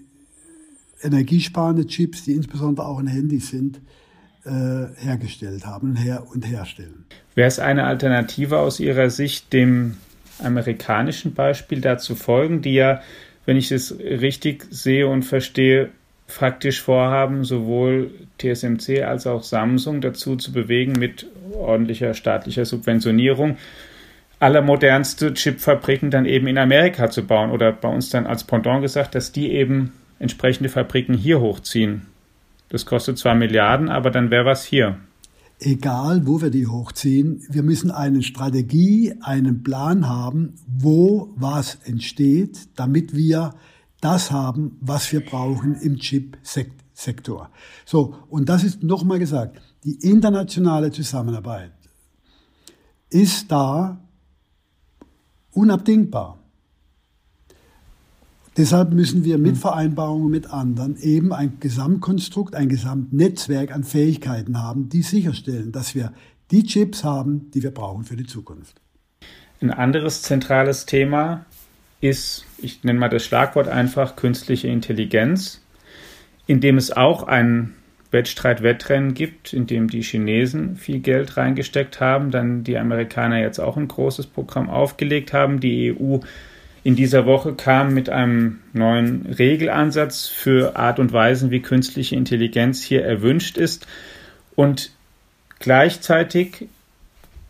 energiesparende 1.03 1.87
Chips, 1.87 2.25
die 2.25 2.33
insbesondere 2.33 2.87
auch 2.87 2.99
in 2.99 3.07
Handys 3.07 3.51
sind, 3.51 3.81
äh, 4.45 4.87
hergestellt 4.97 5.67
haben 5.67 5.91
und, 5.91 5.97
her 5.97 6.27
und 6.31 6.47
herstellen. 6.47 7.05
Wäre 7.35 7.49
es 7.49 7.59
eine 7.59 7.85
Alternative 7.85 8.59
aus 8.59 8.81
Ihrer 8.81 9.11
Sicht, 9.11 9.53
dem 9.53 9.97
amerikanischen 10.39 11.35
Beispiel 11.35 11.81
dazu 11.81 12.15
folgen, 12.15 12.61
die 12.61 12.75
ja, 12.75 13.01
wenn 13.47 13.57
ich 13.57 13.71
es 13.71 13.97
richtig 13.99 14.67
sehe 14.71 15.07
und 15.07 15.23
verstehe, 15.23 15.91
faktisch 16.27 16.81
vorhaben, 16.81 17.45
sowohl 17.45 18.11
TSMC 18.39 19.03
als 19.03 19.27
auch 19.27 19.43
Samsung 19.43 20.01
dazu 20.01 20.37
zu 20.37 20.53
bewegen, 20.53 20.93
mit 20.93 21.27
ordentlicher 21.53 22.15
staatlicher 22.15 22.65
Subventionierung 22.65 23.57
allermodernste 24.45 25.33
Chipfabriken 25.33 26.11
dann 26.11 26.27
eben 26.27 26.47
in 26.47 26.59
Amerika 26.59 27.11
zu 27.11 27.27
bauen 27.27 27.51
oder 27.51 27.73
bei 27.73 27.89
uns 27.89 28.11
dann 28.11 28.27
als 28.27 28.45
Pendant 28.45 28.83
gesagt, 28.83 29.15
dass 29.15 29.33
die 29.33 29.51
eben 29.53 29.93
entsprechende 30.19 30.69
Fabriken 30.69 31.15
hier 31.15 31.41
hochziehen. 31.41 32.03
Das 32.69 32.85
kostet 32.85 33.19
zwar 33.19 33.35
Milliarden, 33.35 33.89
aber 33.89 34.11
dann 34.11 34.31
wäre 34.31 34.45
was 34.45 34.65
hier. 34.65 34.99
Egal, 35.61 36.27
wo 36.27 36.43
wir 36.43 36.51
die 36.51 36.67
hochziehen, 36.67 37.43
wir 37.49 37.63
müssen 37.63 37.91
eine 37.91 38.23
Strategie, 38.23 39.15
einen 39.23 39.63
Plan 39.63 40.09
haben, 40.09 40.55
wo 40.67 41.33
was 41.37 41.79
entsteht, 41.85 42.59
damit 42.77 43.15
wir 43.15 43.55
das 44.05 44.31
haben, 44.31 44.77
was 44.81 45.11
wir 45.13 45.25
brauchen 45.25 45.77
im 45.77 45.97
Chip-Sektor. 45.97 47.51
So, 47.87 48.17
und 48.29 48.49
das 48.49 48.63
ist 48.63 48.83
nochmal 48.83 49.19
gesagt, 49.19 49.61
die 49.85 49.95
internationale 50.09 50.91
Zusammenarbeit 50.91 51.73
ist 53.09 53.51
da 53.51 54.01
unabdingbar. 55.53 56.39
Deshalb 58.57 58.93
müssen 58.93 59.25
wir 59.25 59.39
mit 59.39 59.53
hm. 59.53 59.61
Vereinbarungen 59.61 60.31
mit 60.31 60.49
anderen 60.49 60.97
eben 60.97 61.33
ein 61.33 61.59
Gesamtkonstrukt, 61.59 62.55
ein 62.55 62.69
Gesamtnetzwerk 62.69 63.75
an 63.75 63.85
Fähigkeiten 63.85 64.63
haben, 64.63 64.89
die 64.89 65.03
sicherstellen, 65.03 65.73
dass 65.73 65.95
wir 65.95 66.13
die 66.51 66.65
Chips 66.65 67.03
haben, 67.03 67.51
die 67.53 67.63
wir 67.63 67.73
brauchen 67.73 68.05
für 68.05 68.17
die 68.17 68.27
Zukunft. 68.27 68.81
Ein 69.61 69.71
anderes 69.71 70.23
zentrales 70.23 70.87
Thema 70.87 71.47
ist, 72.01 72.45
ich 72.59 72.85
nenne 72.85 72.99
mal 72.99 73.09
das 73.09 73.25
Schlagwort 73.25 73.69
einfach, 73.69 74.17
künstliche 74.17 74.69
Intelligenz, 74.69 75.63
in 76.47 76.61
dem 76.61 76.77
es 76.77 76.93
auch 76.93 77.23
ein 77.23 77.75
Wettstreit-Wettrennen 78.11 79.15
gibt, 79.15 79.53
in 79.53 79.67
dem 79.67 79.89
die 79.89 80.03
Chinesen 80.03 80.77
viel 80.77 81.01
Geld 81.01 81.37
reingesteckt 81.37 82.01
haben, 82.01 82.31
dann 82.31 82.65
die 82.65 82.79
Amerikaner 82.79 83.41
jetzt 83.41 83.59
auch 83.59 83.77
ein 83.77 83.89
großes 83.89 84.27
Programm 84.27 84.71
aufgelegt 84.71 85.33
haben, 85.33 85.61
die 85.61 85.95
EU 85.99 86.19
in 86.85 86.97
dieser 86.97 87.27
Woche 87.27 87.55
kam 87.55 87.95
mit 87.95 88.11
einem 88.11 88.61
neuen 88.73 89.27
Regelansatz 89.27 90.29
für 90.29 90.77
Art 90.77 90.99
und 90.99 91.13
Weisen, 91.13 91.51
wie 91.51 91.61
künstliche 91.61 92.15
Intelligenz 92.15 92.83
hier 92.83 93.05
erwünscht 93.05 93.57
ist. 93.57 93.87
Und 94.55 94.93
gleichzeitig 95.59 96.69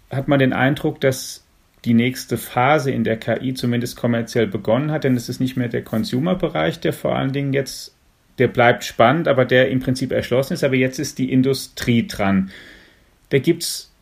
hat 0.08 0.28
man 0.28 0.38
den 0.38 0.52
Eindruck, 0.52 1.00
dass 1.00 1.43
die 1.84 1.94
nächste 1.94 2.38
Phase 2.38 2.90
in 2.90 3.04
der 3.04 3.18
KI 3.18 3.54
zumindest 3.54 3.96
kommerziell 3.96 4.46
begonnen 4.46 4.90
hat, 4.90 5.04
denn 5.04 5.16
es 5.16 5.28
ist 5.28 5.40
nicht 5.40 5.56
mehr 5.56 5.68
der 5.68 5.82
Consumer-Bereich, 5.82 6.80
der 6.80 6.92
vor 6.92 7.14
allen 7.16 7.32
Dingen 7.32 7.52
jetzt, 7.52 7.94
der 8.38 8.48
bleibt 8.48 8.84
spannend, 8.84 9.28
aber 9.28 9.44
der 9.44 9.70
im 9.70 9.80
Prinzip 9.80 10.12
erschlossen 10.12 10.54
ist, 10.54 10.64
aber 10.64 10.76
jetzt 10.76 10.98
ist 10.98 11.18
die 11.18 11.30
Industrie 11.30 12.06
dran. 12.06 12.50
Da 13.30 13.38
gibt 13.38 13.64
es 13.64 13.92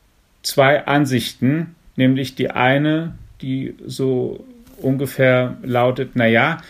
zwei 0.43 0.87
Ansichten, 0.87 1.75
nämlich 1.97 2.35
die 2.35 2.51
eine, 2.51 3.15
die 3.41 3.75
so 3.85 4.45
ungefähr 4.79 5.57
lautet, 5.63 6.17
naja, 6.17 6.63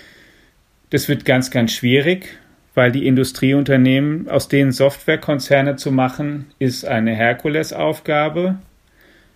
das 0.90 1.08
wird 1.08 1.24
ganz, 1.24 1.50
ganz 1.50 1.72
schwierig, 1.72 2.38
weil 2.74 2.92
die 2.92 3.06
Industrieunternehmen, 3.06 4.28
aus 4.28 4.48
denen 4.48 4.72
Softwarekonzerne 4.72 5.76
zu 5.76 5.92
machen, 5.92 6.46
ist 6.58 6.86
eine 6.86 7.14
Herkulesaufgabe. 7.14 8.56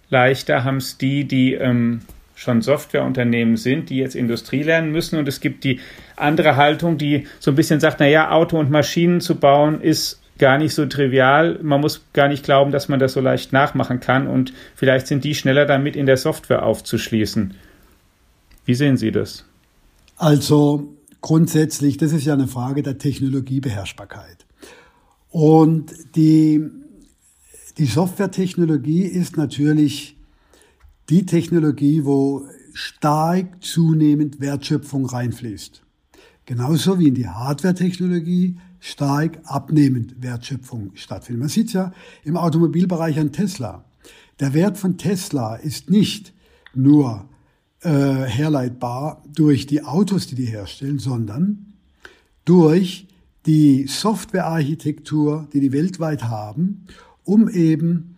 Leichter 0.08 0.64
haben 0.64 0.76
es 0.78 0.98
die, 0.98 1.24
die 1.24 1.54
ähm, 1.54 2.00
schon 2.34 2.62
Softwareunternehmen 2.62 3.56
sind, 3.56 3.90
die 3.90 3.96
jetzt 3.96 4.14
Industrie 4.14 4.62
lernen 4.62 4.92
müssen. 4.92 5.18
Und 5.18 5.26
es 5.26 5.40
gibt 5.40 5.64
die 5.64 5.80
andere 6.16 6.56
Haltung, 6.56 6.98
die 6.98 7.26
so 7.40 7.50
ein 7.50 7.56
bisschen 7.56 7.80
sagt, 7.80 8.00
naja, 8.00 8.30
Auto 8.30 8.58
und 8.58 8.70
Maschinen 8.70 9.20
zu 9.20 9.36
bauen 9.36 9.80
ist 9.80 10.20
gar 10.38 10.58
nicht 10.58 10.74
so 10.74 10.86
trivial. 10.86 11.58
Man 11.62 11.80
muss 11.80 12.04
gar 12.12 12.28
nicht 12.28 12.44
glauben, 12.44 12.70
dass 12.70 12.88
man 12.88 13.00
das 13.00 13.14
so 13.14 13.20
leicht 13.20 13.52
nachmachen 13.52 14.00
kann. 14.00 14.28
Und 14.28 14.52
vielleicht 14.74 15.06
sind 15.06 15.24
die 15.24 15.34
schneller 15.34 15.64
damit 15.64 15.96
in 15.96 16.06
der 16.06 16.18
Software 16.18 16.64
aufzuschließen. 16.64 17.54
Wie 18.66 18.74
sehen 18.74 18.96
Sie 18.98 19.12
das? 19.12 19.44
Also 20.16 20.92
grundsätzlich, 21.20 21.96
das 21.96 22.12
ist 22.12 22.26
ja 22.26 22.34
eine 22.34 22.48
Frage 22.48 22.82
der 22.82 22.98
Technologiebeherrschbarkeit. 22.98 24.44
Und 25.30 25.92
die, 26.14 26.64
die 27.78 27.86
Softwaretechnologie 27.86 29.02
ist 29.02 29.36
natürlich 29.36 30.16
die 31.08 31.26
Technologie, 31.26 32.04
wo 32.04 32.46
stark 32.72 33.62
zunehmend 33.62 34.40
Wertschöpfung 34.40 35.06
reinfließt. 35.06 35.82
Genauso 36.46 36.98
wie 36.98 37.08
in 37.08 37.14
die 37.14 37.28
Hardware-Technologie 37.28 38.58
stark 38.80 39.40
abnehmend 39.44 40.22
Wertschöpfung 40.22 40.92
stattfindet. 40.94 41.40
Man 41.40 41.48
sieht 41.48 41.72
ja 41.72 41.92
im 42.24 42.36
Automobilbereich 42.36 43.18
an 43.18 43.32
Tesla. 43.32 43.84
Der 44.40 44.54
Wert 44.54 44.78
von 44.78 44.96
Tesla 44.96 45.56
ist 45.56 45.90
nicht 45.90 46.32
nur 46.74 47.28
äh, 47.80 47.90
herleitbar 47.90 49.22
durch 49.34 49.66
die 49.66 49.82
Autos, 49.82 50.26
die 50.26 50.34
die 50.34 50.46
herstellen, 50.46 50.98
sondern 50.98 51.72
durch 52.44 53.08
die 53.46 53.86
Softwarearchitektur, 53.86 55.48
die 55.52 55.60
die 55.60 55.72
weltweit 55.72 56.24
haben, 56.24 56.86
um 57.26 57.48
eben 57.50 58.16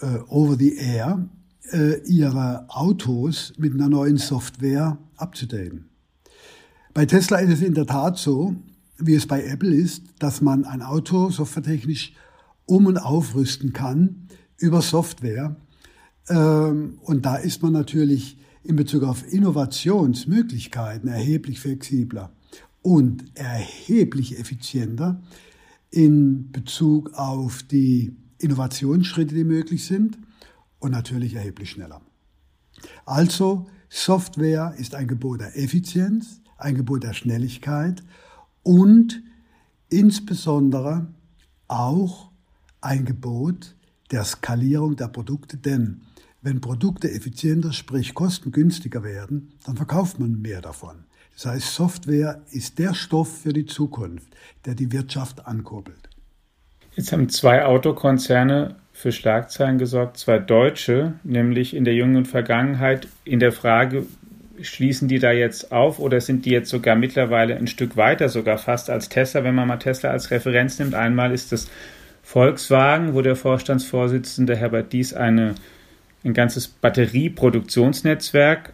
äh, 0.00 0.18
over 0.28 0.56
the 0.56 0.76
air 0.76 1.28
äh, 1.72 2.00
ihre 2.06 2.64
Autos 2.68 3.52
mit 3.58 3.74
einer 3.74 3.90
neuen 3.90 4.16
Software 4.16 4.96
abzudaten. 5.16 5.90
Bei 6.94 7.04
Tesla 7.04 7.38
ist 7.38 7.52
es 7.52 7.62
in 7.62 7.74
der 7.74 7.86
Tat 7.86 8.16
so, 8.16 8.56
wie 8.96 9.14
es 9.14 9.26
bei 9.26 9.44
Apple 9.44 9.74
ist, 9.74 10.04
dass 10.18 10.40
man 10.40 10.64
ein 10.64 10.80
Auto 10.80 11.30
softwaretechnisch 11.30 12.14
um 12.64 12.86
und 12.86 12.96
aufrüsten 12.96 13.72
kann 13.72 14.28
über 14.56 14.80
Software, 14.80 15.56
ähm, 16.28 16.98
und 17.02 17.24
da 17.24 17.36
ist 17.36 17.62
man 17.62 17.72
natürlich 17.72 18.38
in 18.62 18.76
Bezug 18.76 19.02
auf 19.02 19.30
Innovationsmöglichkeiten 19.32 21.08
erheblich 21.08 21.60
flexibler 21.60 22.32
und 22.82 23.24
erheblich 23.34 24.38
effizienter 24.38 25.20
in 25.90 26.50
Bezug 26.52 27.14
auf 27.14 27.62
die 27.62 28.16
Innovationsschritte, 28.38 29.34
die 29.34 29.44
möglich 29.44 29.84
sind 29.84 30.18
und 30.78 30.92
natürlich 30.92 31.34
erheblich 31.34 31.70
schneller. 31.70 32.00
Also 33.04 33.68
Software 33.88 34.74
ist 34.76 34.94
ein 34.94 35.08
Gebot 35.08 35.40
der 35.40 35.56
Effizienz, 35.58 36.40
ein 36.56 36.74
Gebot 36.74 37.04
der 37.04 37.14
Schnelligkeit 37.14 38.02
und 38.62 39.22
insbesondere 39.88 41.08
auch 41.68 42.30
ein 42.80 43.04
Gebot 43.04 43.74
der 44.10 44.24
Skalierung 44.24 44.96
der 44.96 45.08
Produkte, 45.08 45.56
denn 45.56 46.02
wenn 46.40 46.60
Produkte 46.60 47.10
effizienter, 47.10 47.72
sprich 47.72 48.14
kostengünstiger 48.14 49.02
werden, 49.02 49.52
dann 49.64 49.76
verkauft 49.76 50.20
man 50.20 50.40
mehr 50.40 50.62
davon. 50.62 51.04
Das 51.38 51.46
heißt, 51.46 51.74
Software 51.74 52.40
ist 52.50 52.80
der 52.80 52.94
Stoff 52.94 53.42
für 53.42 53.52
die 53.52 53.64
Zukunft, 53.64 54.26
der 54.64 54.74
die 54.74 54.90
Wirtschaft 54.90 55.46
ankurbelt. 55.46 56.10
Jetzt 56.96 57.12
haben 57.12 57.28
zwei 57.28 57.64
Autokonzerne 57.64 58.74
für 58.92 59.12
Schlagzeilen 59.12 59.78
gesorgt, 59.78 60.16
zwei 60.16 60.40
deutsche, 60.40 61.12
nämlich 61.22 61.76
in 61.76 61.84
der 61.84 61.94
jüngeren 61.94 62.24
Vergangenheit 62.24 63.06
in 63.24 63.38
der 63.38 63.52
Frage, 63.52 64.04
schließen 64.60 65.06
die 65.06 65.20
da 65.20 65.30
jetzt 65.30 65.70
auf 65.70 66.00
oder 66.00 66.20
sind 66.20 66.44
die 66.44 66.50
jetzt 66.50 66.70
sogar 66.70 66.96
mittlerweile 66.96 67.54
ein 67.54 67.68
Stück 67.68 67.96
weiter, 67.96 68.28
sogar 68.28 68.58
fast 68.58 68.90
als 68.90 69.08
Tesla, 69.08 69.44
wenn 69.44 69.54
man 69.54 69.68
mal 69.68 69.76
Tesla 69.76 70.10
als 70.10 70.32
Referenz 70.32 70.80
nimmt. 70.80 70.96
Einmal 70.96 71.30
ist 71.30 71.52
das 71.52 71.70
Volkswagen, 72.24 73.14
wo 73.14 73.22
der 73.22 73.36
Vorstandsvorsitzende 73.36 74.56
Herbert 74.56 74.92
Dies 74.92 75.14
eine, 75.14 75.54
ein 76.24 76.34
ganzes 76.34 76.66
Batterieproduktionsnetzwerk 76.66 78.72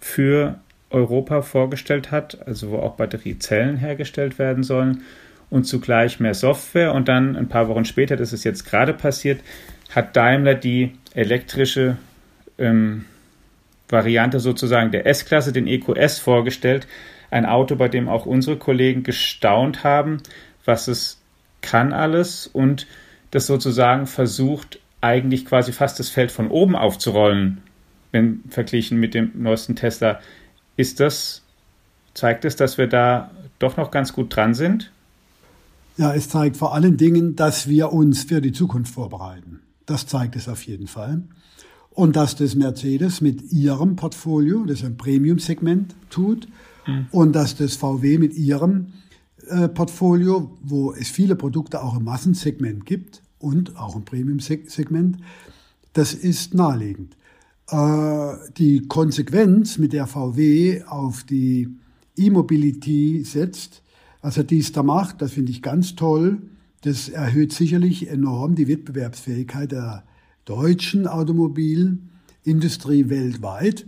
für 0.00 0.60
Europa 0.90 1.42
vorgestellt 1.42 2.10
hat, 2.10 2.46
also 2.46 2.70
wo 2.70 2.78
auch 2.78 2.96
Batteriezellen 2.96 3.76
hergestellt 3.76 4.38
werden 4.38 4.62
sollen 4.62 5.02
und 5.50 5.64
zugleich 5.64 6.20
mehr 6.20 6.34
Software. 6.34 6.92
Und 6.92 7.08
dann 7.08 7.36
ein 7.36 7.48
paar 7.48 7.68
Wochen 7.68 7.84
später, 7.84 8.16
das 8.16 8.32
ist 8.32 8.44
jetzt 8.44 8.64
gerade 8.64 8.92
passiert, 8.94 9.40
hat 9.90 10.16
Daimler 10.16 10.54
die 10.54 10.92
elektrische 11.14 11.96
ähm, 12.58 13.04
Variante 13.88 14.40
sozusagen 14.40 14.90
der 14.90 15.06
S-Klasse, 15.06 15.52
den 15.52 15.66
EQS, 15.66 16.18
vorgestellt. 16.18 16.86
Ein 17.30 17.46
Auto, 17.46 17.76
bei 17.76 17.88
dem 17.88 18.08
auch 18.08 18.26
unsere 18.26 18.56
Kollegen 18.56 19.02
gestaunt 19.02 19.84
haben, 19.84 20.18
was 20.64 20.88
es 20.88 21.20
kann 21.60 21.92
alles 21.92 22.46
und 22.46 22.86
das 23.30 23.46
sozusagen 23.46 24.06
versucht, 24.06 24.78
eigentlich 25.00 25.44
quasi 25.44 25.72
fast 25.72 25.98
das 25.98 26.08
Feld 26.08 26.32
von 26.32 26.48
oben 26.48 26.74
aufzurollen, 26.74 27.62
wenn 28.12 28.42
verglichen 28.48 28.98
mit 28.98 29.14
dem 29.14 29.32
neuesten 29.34 29.76
Tesla. 29.76 30.20
Ist 30.76 31.00
das, 31.00 31.42
zeigt 32.14 32.44
es, 32.44 32.56
dass 32.56 32.78
wir 32.78 32.86
da 32.86 33.30
doch 33.58 33.76
noch 33.76 33.90
ganz 33.90 34.12
gut 34.12 34.34
dran 34.34 34.54
sind? 34.54 34.92
Ja, 35.96 36.12
es 36.12 36.28
zeigt 36.28 36.56
vor 36.56 36.74
allen 36.74 36.96
Dingen, 36.96 37.36
dass 37.36 37.68
wir 37.68 37.92
uns 37.92 38.24
für 38.24 38.40
die 38.40 38.52
Zukunft 38.52 38.92
vorbereiten. 38.92 39.60
Das 39.86 40.06
zeigt 40.06 40.36
es 40.36 40.48
auf 40.48 40.62
jeden 40.66 40.88
Fall. 40.88 41.22
Und 41.90 42.16
dass 42.16 42.36
das 42.36 42.54
Mercedes 42.54 43.22
mit 43.22 43.52
ihrem 43.52 43.96
Portfolio, 43.96 44.64
das 44.64 44.84
ein 44.84 44.98
Premium-Segment 44.98 45.94
tut, 46.10 46.46
mhm. 46.86 47.06
und 47.10 47.32
dass 47.32 47.56
das 47.56 47.76
VW 47.76 48.18
mit 48.18 48.34
ihrem 48.34 48.92
äh, 49.48 49.68
Portfolio, 49.68 50.50
wo 50.62 50.92
es 50.92 51.08
viele 51.08 51.36
Produkte 51.36 51.82
auch 51.82 51.96
im 51.96 52.04
Massensegment 52.04 52.84
gibt 52.84 53.22
und 53.38 53.76
auch 53.76 53.96
im 53.96 54.04
Premium-Segment, 54.04 55.16
das 55.94 56.12
ist 56.12 56.52
naheliegend. 56.52 57.16
Äh, 57.70 58.32
die 58.56 58.86
Konsequenz, 58.86 59.78
mit 59.78 59.92
der 59.92 60.06
VW 60.06 60.84
auf 60.84 61.24
die 61.24 61.68
E-Mobility 62.16 63.22
setzt, 63.24 63.82
was 64.22 64.36
er 64.36 64.44
dies 64.44 64.72
da 64.72 64.82
macht, 64.82 65.22
das 65.22 65.32
finde 65.32 65.52
ich 65.52 65.62
ganz 65.62 65.94
toll. 65.94 66.38
Das 66.82 67.08
erhöht 67.08 67.52
sicherlich 67.52 68.08
enorm 68.08 68.54
die 68.54 68.68
Wettbewerbsfähigkeit 68.68 69.72
der 69.72 70.04
deutschen 70.44 71.06
Automobilindustrie 71.06 73.08
weltweit. 73.08 73.86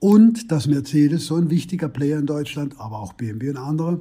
Und 0.00 0.52
dass 0.52 0.68
Mercedes, 0.68 1.26
so 1.26 1.36
ein 1.36 1.50
wichtiger 1.50 1.88
Player 1.88 2.20
in 2.20 2.26
Deutschland, 2.26 2.76
aber 2.78 3.00
auch 3.00 3.14
BMW 3.14 3.50
und 3.50 3.56
andere, 3.56 4.00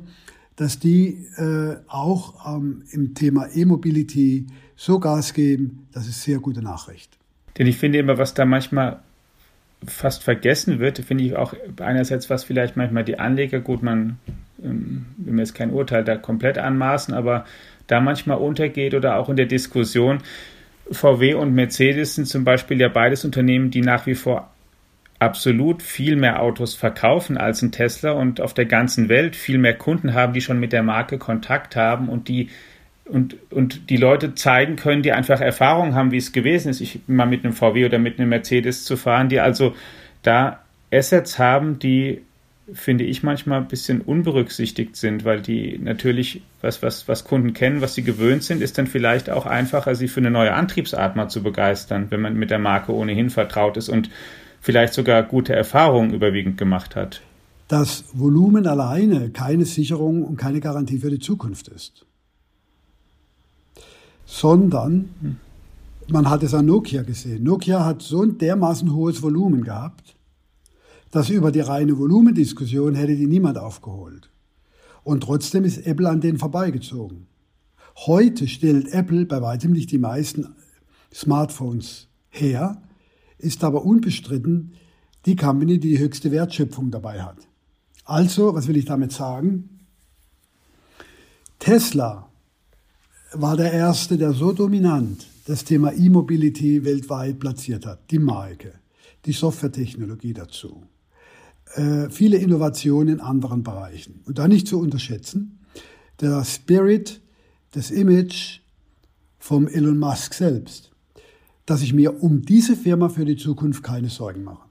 dass 0.56 0.80
die 0.80 1.26
äh, 1.38 1.78
auch 1.88 2.56
ähm, 2.56 2.84
im 2.92 3.16
Thema 3.16 3.48
E-Mobility 3.56 4.46
so 4.76 5.00
Gas 5.00 5.34
geben, 5.34 5.88
das 5.92 6.08
ist 6.08 6.22
sehr 6.22 6.40
gute 6.40 6.62
Nachricht. 6.62 7.18
Denn 7.58 7.66
ich 7.66 7.78
finde 7.78 8.00
immer, 8.00 8.20
was 8.20 8.36
da 8.36 8.46
manchmal 8.46 9.02
fast 9.86 10.24
vergessen 10.24 10.80
wird, 10.80 11.00
finde 11.00 11.24
ich 11.24 11.36
auch 11.36 11.54
einerseits, 11.80 12.30
was 12.30 12.44
vielleicht 12.44 12.78
manchmal 12.78 13.04
die 13.04 13.20
Anleger, 13.20 13.60
gut, 13.60 13.84
man 13.84 14.18
ähm, 14.64 15.06
will 15.18 15.34
mir 15.34 15.42
jetzt 15.42 15.56
kein 15.56 15.72
Urteil 15.72 16.04
da 16.04 16.16
komplett 16.16 16.58
anmaßen, 16.58 17.14
aber 17.14 17.46
da 17.86 18.02
manchmal 18.02 18.38
untergeht 18.38 18.94
oder 18.94 19.18
auch 19.18 19.30
in 19.30 19.36
der 19.36 19.46
Diskussion. 19.46 20.20
VW 20.92 21.34
und 21.36 21.54
Mercedes 21.54 22.16
sind 22.16 22.28
zum 22.28 22.44
Beispiel 22.44 22.80
ja 22.80 22.88
beides 22.90 23.26
Unternehmen, 23.26 23.72
die 23.72 23.82
nach 23.82 24.06
wie 24.06 24.16
vor 24.16 24.52
absolut 25.20 25.82
viel 25.82 26.16
mehr 26.16 26.42
Autos 26.42 26.76
verkaufen 26.76 27.38
als 27.38 27.62
ein 27.62 27.72
Tesla 27.72 28.12
und 28.12 28.40
auf 28.40 28.54
der 28.54 28.66
ganzen 28.66 29.10
Welt 29.10 29.36
viel 29.36 29.58
mehr 29.58 29.74
Kunden 29.74 30.14
haben, 30.14 30.34
die 30.34 30.42
schon 30.42 30.60
mit 30.60 30.74
der 30.74 30.84
Marke 30.84 31.18
Kontakt 31.18 31.76
haben 31.76 32.08
und 32.08 32.28
die 32.28 32.50
und, 33.10 33.38
und 33.52 33.90
die 33.90 33.98
Leute 33.98 34.36
zeigen 34.36 34.76
können, 34.76 35.02
die 35.02 35.12
einfach 35.12 35.42
Erfahrung 35.42 35.96
haben, 35.96 36.12
wie 36.12 36.18
es 36.18 36.32
gewesen 36.32 36.70
ist, 36.70 36.82
ich 36.82 37.00
mal 37.08 37.26
mit 37.26 37.44
einem 37.44 37.54
VW 37.54 37.86
oder 37.86 38.00
mit 38.00 38.20
einem 38.20 38.30
Mercedes 38.30 38.84
zu 38.84 38.98
fahren, 38.98 39.30
die 39.30 39.40
also 39.40 39.76
da 40.24 40.60
Assets 40.92 41.40
haben, 41.40 41.80
die 41.80 42.22
finde 42.74 43.06
ich 43.06 43.24
manchmal 43.24 43.60
ein 43.60 43.68
bisschen 43.68 44.02
unberücksichtigt 44.02 44.98
sind, 44.98 45.24
weil 45.24 45.42
die 45.42 45.80
natürlich, 45.82 46.42
was, 46.62 46.82
was, 46.82 47.08
was 47.08 47.24
Kunden 47.24 47.54
kennen, 47.54 47.82
was 47.82 47.96
sie 47.96 48.04
gewöhnt 48.04 48.44
sind, 48.44 48.62
ist 48.62 48.78
dann 48.78 48.88
vielleicht 48.88 49.30
auch 49.30 49.46
einfacher, 49.46 49.96
sie 49.96 50.10
für 50.10 50.20
eine 50.20 50.32
neue 50.32 50.54
Antriebsart 50.54 51.16
mal 51.16 51.30
zu 51.30 51.42
begeistern, 51.42 52.08
wenn 52.10 52.22
man 52.22 52.36
mit 52.36 52.50
der 52.50 52.60
Marke 52.60 52.94
ohnehin 52.94 53.30
vertraut 53.30 53.78
ist 53.78 53.88
und 53.88 54.10
vielleicht 54.60 54.94
sogar 54.94 55.24
gute 55.24 55.56
Erfahrungen 55.56 56.14
überwiegend 56.14 56.58
gemacht 56.58 56.96
hat. 56.96 57.22
Dass 57.70 58.06
Volumen 58.14 58.68
alleine 58.68 59.30
keine 59.30 59.66
Sicherung 59.66 60.24
und 60.24 60.38
keine 60.38 60.60
Garantie 60.60 61.00
für 61.00 61.10
die 61.10 61.20
Zukunft 61.20 61.70
ist. 61.70 62.07
Sondern, 64.28 65.10
hm. 65.22 65.38
man 66.10 66.30
hat 66.30 66.44
es 66.44 66.54
an 66.54 66.66
Nokia 66.66 67.02
gesehen. 67.02 67.44
Nokia 67.44 67.84
hat 67.86 68.02
so 68.02 68.22
ein 68.22 68.38
dermaßen 68.38 68.94
hohes 68.94 69.24
Volumen 69.24 69.64
gehabt, 69.64 70.16
dass 71.12 71.30
über 71.30 71.52
die 71.52 71.62
reine 71.62 71.98
Volumendiskussion 71.98 72.94
hätte 72.94 73.16
die 73.16 73.26
niemand 73.26 73.58
aufgeholt. 73.58 74.30
Und 75.04 75.24
trotzdem 75.24 75.64
ist 75.64 75.88
Apple 75.88 76.10
an 76.10 76.20
denen 76.20 76.38
vorbeigezogen. 76.38 77.28
Heute 78.06 78.48
stellt 78.48 78.94
Apple 78.94 79.26
bei 79.26 79.42
weitem 79.42 79.72
nicht 79.72 79.92
die 79.92 79.98
meisten 79.98 80.54
Smartphones 81.14 82.08
her, 82.30 82.82
ist 83.38 83.64
aber 83.64 83.86
unbestritten 83.86 84.74
die 85.26 85.38
Company, 85.38 85.80
die 85.80 85.92
die 85.92 86.00
höchste 86.00 86.32
Wertschöpfung 86.32 86.92
dabei 86.92 87.24
hat. 87.24 87.38
Also, 88.04 88.54
was 88.54 88.68
will 88.68 88.78
ich 88.78 88.86
damit 88.86 89.14
sagen? 89.14 89.80
Tesla 91.60 92.30
war 93.34 93.58
der 93.58 93.72
erste, 93.72 94.18
der 94.18 94.34
so 94.34 94.52
dominant 94.54 95.28
das 95.46 95.64
Thema 95.64 95.94
E-Mobility 95.94 96.84
weltweit 96.84 97.40
platziert 97.40 97.86
hat. 97.86 98.12
Die 98.12 98.20
Marke, 98.20 98.74
die 99.26 99.32
Softwaretechnologie 99.32 100.34
dazu 100.34 100.84
äh, 101.76 102.10
viele 102.10 102.38
Innovationen 102.38 103.16
in 103.16 103.22
anderen 103.22 103.64
Bereichen. 103.64 104.22
Und 104.26 104.38
da 104.38 104.48
nicht 104.48 104.68
zu 104.68 104.80
unterschätzen, 104.80 105.60
der 106.22 106.44
Spirit, 106.46 107.22
das 107.72 107.92
Image 107.92 108.60
vom 109.40 109.68
Elon 109.68 109.98
Musk 109.98 110.34
selbst, 110.34 110.92
dass 111.66 111.82
ich 111.82 111.94
mir 111.94 112.24
um 112.24 112.44
diese 112.44 112.76
Firma 112.76 113.10
für 113.10 113.26
die 113.26 113.36
Zukunft 113.36 113.84
keine 113.84 114.10
Sorgen 114.10 114.44
mache. 114.44 114.68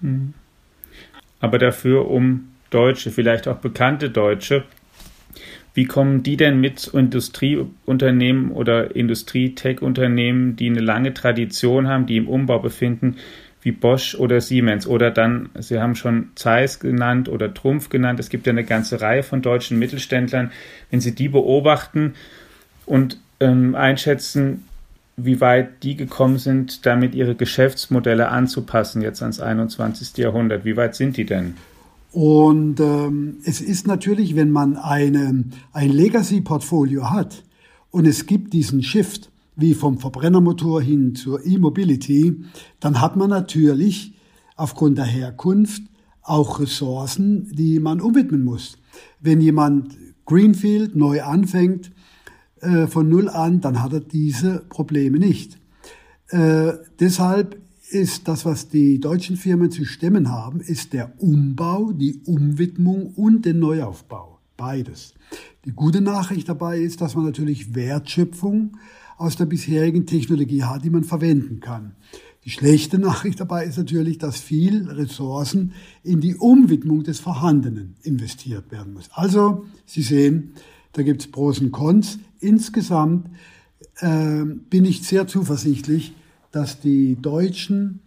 Mhm. 0.00 0.34
Aber 1.40 1.58
dafür 1.58 2.10
um 2.10 2.48
Deutsche, 2.70 3.10
vielleicht 3.10 3.46
auch 3.46 3.58
bekannte 3.58 4.10
Deutsche, 4.10 4.64
wie 5.76 5.84
kommen 5.84 6.22
die 6.22 6.38
denn 6.38 6.58
mit 6.58 6.86
Industrieunternehmen 6.86 8.50
oder 8.50 8.96
Industrie-Tech-Unternehmen, 8.96 10.56
die 10.56 10.70
eine 10.70 10.80
lange 10.80 11.12
Tradition 11.12 11.86
haben, 11.86 12.06
die 12.06 12.16
im 12.16 12.28
Umbau 12.28 12.58
befinden, 12.60 13.16
wie 13.60 13.72
Bosch 13.72 14.14
oder 14.14 14.40
Siemens 14.40 14.86
oder 14.86 15.10
dann, 15.10 15.50
Sie 15.58 15.78
haben 15.78 15.94
schon 15.94 16.30
Zeiss 16.34 16.80
genannt 16.80 17.28
oder 17.28 17.52
Trumpf 17.52 17.90
genannt. 17.90 18.18
Es 18.18 18.30
gibt 18.30 18.46
ja 18.46 18.52
eine 18.52 18.64
ganze 18.64 19.02
Reihe 19.02 19.22
von 19.22 19.42
deutschen 19.42 19.78
Mittelständlern. 19.78 20.50
Wenn 20.90 21.02
Sie 21.02 21.14
die 21.14 21.28
beobachten 21.28 22.14
und 22.86 23.20
ähm, 23.40 23.74
einschätzen, 23.74 24.64
wie 25.18 25.42
weit 25.42 25.82
die 25.82 25.96
gekommen 25.96 26.38
sind, 26.38 26.86
damit 26.86 27.14
ihre 27.14 27.34
Geschäftsmodelle 27.34 28.28
anzupassen 28.28 29.02
jetzt 29.02 29.20
ans 29.20 29.40
21. 29.40 30.16
Jahrhundert. 30.16 30.64
Wie 30.64 30.78
weit 30.78 30.94
sind 30.94 31.18
die 31.18 31.26
denn? 31.26 31.54
Und 32.16 32.80
ähm, 32.80 33.40
es 33.44 33.60
ist 33.60 33.86
natürlich, 33.86 34.36
wenn 34.36 34.50
man 34.50 34.78
eine, 34.78 35.44
ein 35.74 35.90
Legacy-Portfolio 35.90 37.10
hat 37.10 37.44
und 37.90 38.06
es 38.06 38.24
gibt 38.24 38.54
diesen 38.54 38.82
Shift, 38.82 39.30
wie 39.54 39.74
vom 39.74 39.98
Verbrennermotor 39.98 40.80
hin 40.80 41.14
zur 41.14 41.44
E-Mobility, 41.44 42.42
dann 42.80 43.02
hat 43.02 43.16
man 43.16 43.28
natürlich 43.28 44.14
aufgrund 44.56 44.96
der 44.96 45.04
Herkunft 45.04 45.82
auch 46.22 46.58
Ressourcen, 46.58 47.52
die 47.52 47.80
man 47.80 48.00
umwidmen 48.00 48.44
muss. 48.44 48.78
Wenn 49.20 49.42
jemand 49.42 49.94
Greenfield 50.24 50.96
neu 50.96 51.22
anfängt, 51.22 51.92
äh, 52.62 52.86
von 52.86 53.10
Null 53.10 53.28
an, 53.28 53.60
dann 53.60 53.82
hat 53.82 53.92
er 53.92 54.00
diese 54.00 54.64
Probleme 54.70 55.18
nicht. 55.18 55.58
Äh, 56.28 56.72
deshalb 56.98 57.60
ist 57.90 58.28
das, 58.28 58.44
was 58.44 58.68
die 58.68 58.98
deutschen 59.00 59.36
Firmen 59.36 59.70
zu 59.70 59.84
stemmen 59.84 60.30
haben, 60.30 60.60
ist 60.60 60.92
der 60.92 61.20
Umbau, 61.20 61.92
die 61.92 62.20
Umwidmung 62.24 63.14
und 63.14 63.44
der 63.44 63.54
Neuaufbau. 63.54 64.40
Beides. 64.56 65.14
Die 65.64 65.72
gute 65.72 66.00
Nachricht 66.00 66.48
dabei 66.48 66.78
ist, 66.78 67.00
dass 67.00 67.14
man 67.14 67.24
natürlich 67.24 67.74
Wertschöpfung 67.74 68.76
aus 69.18 69.36
der 69.36 69.46
bisherigen 69.46 70.06
Technologie 70.06 70.62
hat, 70.62 70.84
die 70.84 70.90
man 70.90 71.04
verwenden 71.04 71.60
kann. 71.60 71.94
Die 72.44 72.50
schlechte 72.50 72.98
Nachricht 72.98 73.40
dabei 73.40 73.64
ist 73.64 73.76
natürlich, 73.76 74.18
dass 74.18 74.38
viel 74.38 74.88
Ressourcen 74.88 75.72
in 76.04 76.20
die 76.20 76.36
Umwidmung 76.36 77.02
des 77.02 77.18
Vorhandenen 77.18 77.96
investiert 78.02 78.70
werden 78.70 78.94
muss. 78.94 79.10
Also, 79.12 79.64
Sie 79.84 80.02
sehen, 80.02 80.52
da 80.92 81.02
gibt 81.02 81.22
es 81.22 81.30
Pros 81.30 81.60
und 81.60 81.72
Cons. 81.72 82.18
Insgesamt 82.38 83.28
äh, 83.96 84.44
bin 84.44 84.84
ich 84.84 85.02
sehr 85.02 85.26
zuversichtlich, 85.26 86.14
dass 86.56 86.80
die 86.80 87.18
deutschen 87.20 88.00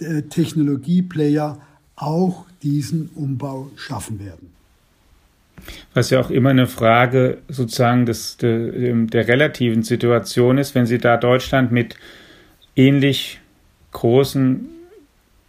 äh, 0.00 0.22
Technologieplayer 0.22 1.60
auch 1.94 2.44
diesen 2.60 3.08
Umbau 3.14 3.70
schaffen 3.76 4.18
werden. 4.18 4.50
Was 5.94 6.10
ja 6.10 6.18
auch 6.18 6.30
immer 6.30 6.50
eine 6.50 6.66
Frage 6.66 7.38
sozusagen 7.46 8.04
des, 8.04 8.36
der, 8.36 8.94
der 8.94 9.28
relativen 9.28 9.84
Situation 9.84 10.58
ist, 10.58 10.74
wenn 10.74 10.86
Sie 10.86 10.98
da 10.98 11.16
Deutschland 11.16 11.70
mit 11.70 11.94
ähnlich 12.74 13.40
großen 13.92 14.68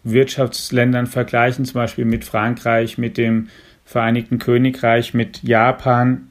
Wirtschaftsländern 0.04 1.08
vergleichen, 1.08 1.66
zum 1.66 1.76
Beispiel 1.76 2.06
mit 2.06 2.26
Frankreich, 2.26 3.00
mit 3.00 3.18
dem 3.18 3.50
Vereinigten 3.86 4.38
Königreich, 4.38 5.16
mit 5.16 5.42
Japan. 5.42 6.28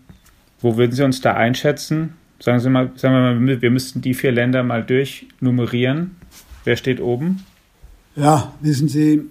Wo 0.61 0.77
würden 0.77 0.93
Sie 0.93 1.05
uns 1.05 1.21
da 1.21 1.35
einschätzen? 1.35 2.15
Sagen 2.41 2.61
Sie 2.61 2.71
mal, 2.71 2.93
sagen 2.97 3.15
wir 3.15 3.35
mal, 3.35 3.63
wir 3.63 3.71
müssten 3.71 4.01
die 4.01 4.15
vier 4.15 4.33
Länder 4.33 4.63
mal 4.63 4.85
durchnummerieren. 4.85 6.17
Wer 6.65 6.77
steht 6.77 7.01
oben? 7.01 7.45
Ja, 8.15 8.53
wissen 8.61 8.89
Sie, 8.89 9.23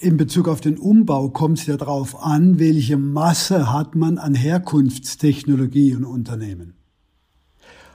in 0.00 0.16
Bezug 0.16 0.48
auf 0.48 0.60
den 0.60 0.78
Umbau 0.78 1.28
kommt 1.28 1.58
es 1.58 1.66
ja 1.66 1.76
darauf 1.76 2.22
an, 2.22 2.58
welche 2.58 2.96
Masse 2.96 3.72
hat 3.72 3.94
man 3.94 4.18
an 4.18 4.34
Herkunftstechnologie 4.34 5.94
und 5.94 6.04
Unternehmen. 6.04 6.74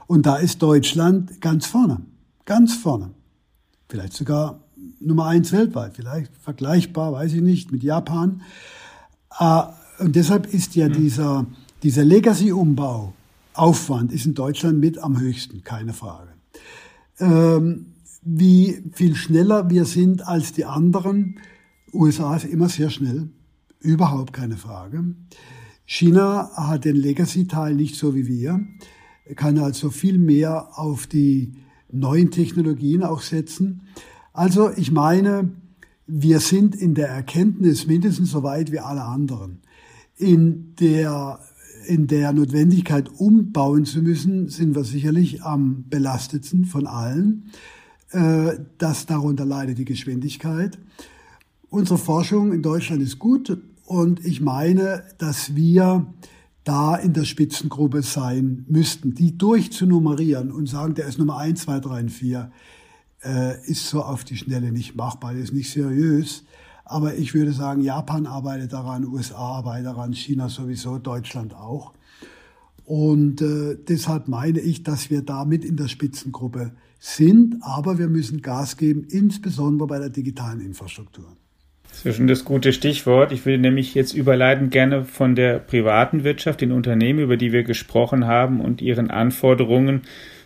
Und 0.07 0.25
da 0.25 0.35
ist 0.35 0.61
Deutschland 0.61 1.41
ganz 1.41 1.65
vorne, 1.65 2.01
ganz 2.45 2.75
vorne. 2.75 3.09
Vielleicht 3.89 4.13
sogar 4.13 4.61
Nummer 4.99 5.25
eins 5.25 5.51
weltweit, 5.51 5.95
vielleicht 5.95 6.35
vergleichbar, 6.37 7.13
weiß 7.13 7.33
ich 7.33 7.41
nicht, 7.41 7.71
mit 7.71 7.83
Japan. 7.83 8.41
Ah, 9.29 9.73
und 9.99 10.15
deshalb 10.15 10.53
ist 10.53 10.75
ja 10.75 10.87
mhm. 10.87 10.93
dieser, 10.93 11.45
dieser 11.81 12.05
Legacy-Umbau, 12.05 13.13
Aufwand 13.57 14.11
ist 14.11 14.25
in 14.25 14.33
Deutschland 14.33 14.79
mit 14.79 14.97
am 14.97 15.19
höchsten, 15.19 15.63
keine 15.63 15.93
Frage. 15.93 16.33
Ähm, 17.19 17.87
wie 18.21 18.81
viel 18.91 19.15
schneller 19.15 19.69
wir 19.69 19.85
sind 19.85 20.27
als 20.27 20.53
die 20.53 20.65
anderen, 20.65 21.39
USA 21.93 22.35
ist 22.35 22.45
immer 22.45 22.69
sehr 22.69 22.89
schnell, 22.89 23.29
überhaupt 23.79 24.33
keine 24.33 24.57
Frage. 24.57 25.15
China 25.85 26.49
hat 26.55 26.85
den 26.85 26.95
Legacy-Teil 26.95 27.75
nicht 27.75 27.95
so 27.95 28.15
wie 28.15 28.27
wir, 28.27 28.59
kann 29.35 29.57
also 29.59 29.89
viel 29.89 30.17
mehr 30.17 30.77
auf 30.77 31.07
die 31.07 31.53
neuen 31.91 32.31
Technologien 32.31 33.03
auch 33.03 33.21
setzen. 33.21 33.83
Also 34.33 34.71
ich 34.75 34.91
meine, 34.91 35.51
wir 36.07 36.39
sind 36.39 36.75
in 36.75 36.93
der 36.93 37.09
Erkenntnis 37.09 37.87
mindestens 37.87 38.31
so 38.31 38.43
weit 38.43 38.71
wie 38.71 38.79
alle 38.79 39.03
anderen. 39.03 39.61
In 40.17 40.75
der, 40.79 41.39
in 41.87 42.07
der 42.07 42.33
Notwendigkeit 42.33 43.09
umbauen 43.17 43.85
zu 43.85 44.01
müssen, 44.01 44.49
sind 44.49 44.75
wir 44.75 44.83
sicherlich 44.83 45.43
am 45.43 45.85
belastetsten 45.89 46.65
von 46.65 46.87
allen. 46.87 47.51
Äh, 48.11 48.59
das 48.77 49.05
darunter 49.05 49.45
leidet 49.45 49.77
die 49.77 49.85
Geschwindigkeit. 49.85 50.77
Unsere 51.69 51.97
Forschung 51.97 52.53
in 52.53 52.61
Deutschland 52.61 53.01
ist 53.01 53.19
gut 53.19 53.57
und 53.85 54.25
ich 54.25 54.41
meine, 54.41 55.03
dass 55.17 55.55
wir 55.55 56.07
da 56.63 56.95
in 56.95 57.13
der 57.13 57.25
Spitzengruppe 57.25 58.01
sein 58.01 58.65
müssten, 58.67 59.13
die 59.13 59.37
durchzunummerieren 59.37 60.51
und 60.51 60.67
sagen, 60.67 60.95
der 60.95 61.07
ist 61.07 61.19
Nummer 61.19 61.37
1, 61.37 61.61
2, 61.61 61.79
3 61.79 61.99
und 61.99 62.09
4 62.09 62.51
äh, 63.23 63.65
ist 63.65 63.87
so 63.89 64.01
auf 64.01 64.23
die 64.23 64.37
Schnelle 64.37 64.71
nicht 64.71 64.95
machbar, 64.95 65.33
ist 65.33 65.53
nicht 65.53 65.71
seriös. 65.71 66.43
Aber 66.85 67.15
ich 67.15 67.33
würde 67.33 67.51
sagen, 67.51 67.81
Japan 67.81 68.27
arbeitet 68.27 68.71
daran, 68.71 69.05
USA 69.05 69.57
arbeitet 69.57 69.87
daran, 69.87 70.13
China 70.13 70.49
sowieso, 70.49 70.99
Deutschland 70.99 71.55
auch. 71.55 71.93
Und 72.85 73.41
äh, 73.41 73.75
deshalb 73.87 74.27
meine 74.27 74.59
ich, 74.59 74.83
dass 74.83 75.09
wir 75.09 75.23
damit 75.23 75.65
in 75.65 75.75
der 75.75 75.87
Spitzengruppe 75.87 76.71
sind, 76.99 77.57
aber 77.61 77.97
wir 77.97 78.07
müssen 78.07 78.41
Gas 78.41 78.77
geben, 78.77 79.07
insbesondere 79.09 79.87
bei 79.87 79.97
der 79.97 80.09
digitalen 80.09 80.61
Infrastruktur. 80.61 81.25
Das 81.89 82.05
ist 82.05 82.17
schon 82.17 82.27
das 82.27 82.45
gute 82.45 82.73
Stichwort. 82.73 83.31
Ich 83.31 83.45
würde 83.45 83.59
nämlich 83.59 83.95
jetzt 83.95 84.13
überleiten 84.13 84.69
gerne 84.69 85.05
von 85.05 85.33
der 85.33 85.59
privaten 85.59 86.23
Wirtschaft, 86.23 86.61
den 86.61 86.71
Unternehmen, 86.71 87.19
über 87.19 87.37
die 87.37 87.51
wir 87.51 87.63
gesprochen 87.63 88.27
haben 88.27 88.59
und 88.59 88.81
ihren 88.81 89.09
Anforderungen 89.09 90.01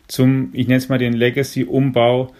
zum, 0.07 0.49
ich 0.53 0.67
nenne 0.67 0.77
es 0.77 0.89
mal 0.89 0.97
den 0.97 1.13
Legacy-Umbau 1.13 2.31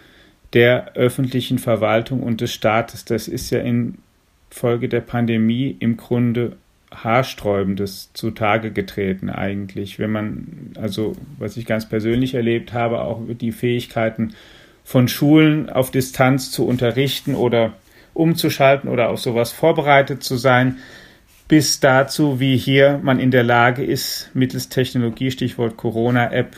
der 0.52 0.94
öffentlichen 0.94 1.58
Verwaltung 1.58 2.22
und 2.22 2.40
des 2.40 2.52
Staates. 2.52 3.04
Das 3.04 3.28
ist 3.28 3.50
ja 3.50 3.60
infolge 3.60 4.88
der 4.88 5.00
Pandemie 5.00 5.76
im 5.78 5.96
Grunde 5.96 6.56
haarsträubendes 6.92 8.10
zutage 8.14 8.72
getreten 8.72 9.30
eigentlich, 9.30 9.98
wenn 9.98 10.10
man, 10.10 10.72
also 10.74 11.14
was 11.38 11.56
ich 11.56 11.64
ganz 11.66 11.88
persönlich 11.88 12.34
erlebt 12.34 12.72
habe, 12.72 13.02
auch 13.02 13.20
die 13.28 13.52
Fähigkeiten 13.52 14.34
von 14.84 15.06
Schulen 15.06 15.70
auf 15.70 15.92
Distanz 15.92 16.50
zu 16.50 16.66
unterrichten 16.66 17.36
oder 17.36 17.74
umzuschalten 18.12 18.90
oder 18.90 19.10
auf 19.10 19.20
sowas 19.20 19.52
vorbereitet 19.52 20.24
zu 20.24 20.36
sein, 20.36 20.78
bis 21.46 21.80
dazu, 21.80 22.40
wie 22.40 22.56
hier 22.56 23.00
man 23.02 23.18
in 23.18 23.30
der 23.30 23.42
Lage 23.42 23.84
ist, 23.84 24.30
mittels 24.34 24.68
Technologie, 24.68 25.30
Stichwort 25.30 25.76
Corona-App, 25.76 26.56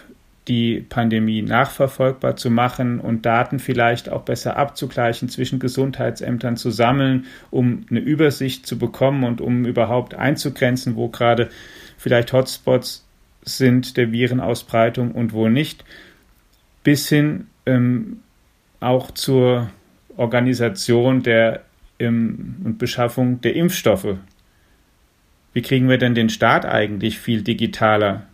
die 0.49 0.81
Pandemie 0.81 1.43
nachverfolgbar 1.43 2.37
zu 2.37 2.51
machen 2.51 2.99
und 2.99 3.25
Daten 3.25 3.61
vielleicht 3.61 4.09
auch 4.09 4.23
besser 4.23 4.57
abzugleichen 4.57 5.29
zwischen 5.29 5.61
Gesundheitsämtern 5.61 6.57
zu 6.57 6.71
sammeln, 6.71 7.27
um 7.51 7.87
eine 7.89 8.01
Übersicht 8.01 8.67
zu 8.67 8.77
bekommen 8.79 9.23
und 9.23 9.41
um 9.41 9.65
überhaupt 9.65 10.15
einzugrenzen, 10.15 10.97
wo 10.97 11.09
gerade 11.09 11.49
vielleicht 11.97 12.33
Hotspots 12.33 13.07
sind 13.43 13.97
der 13.97 14.11
Virenausbreitung 14.11 15.13
und 15.13 15.33
wo 15.33 15.49
nicht, 15.49 15.85
bis 16.83 17.09
hin 17.09 17.47
ähm, 17.67 18.19
auch 18.81 19.13
zur 19.13 19.71
Organisation 20.17 21.23
der 21.23 21.63
ähm, 22.01 22.57
und 22.65 22.79
Beschaffung 22.79 23.41
der 23.41 23.55
Impfstoffe. 23.55 24.17
Wie 25.53 25.63
kriegen 25.63 25.89
wir 25.89 25.99
denn 25.99 26.15
den 26.15 26.31
Staat 26.31 26.67
eigentlich 26.67 27.19
viel 27.19 27.43
digitaler 27.43 28.27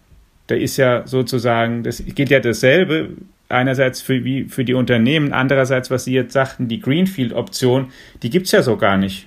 da 0.49 0.55
ist 0.55 0.77
ja 0.77 1.07
sozusagen, 1.07 1.85
das 1.85 2.03
gilt 2.05 2.31
ja 2.31 2.41
dasselbe, 2.41 3.11
einerseits 3.49 4.01
für, 4.01 4.25
wie 4.25 4.45
für 4.45 4.65
die 4.65 4.75
Unternehmen, 4.75 5.33
andererseits, 5.33 5.91
was 5.91 6.05
Sie 6.05 6.13
jetzt 6.13 6.33
sagten, 6.33 6.69
die 6.69 6.81
Greenfield-Option, 6.81 7.93
die 8.23 8.31
gibt 8.31 8.47
es 8.47 8.53
ja 8.53 8.63
so 8.63 8.77
gar 8.77 8.97
nicht. 8.97 9.27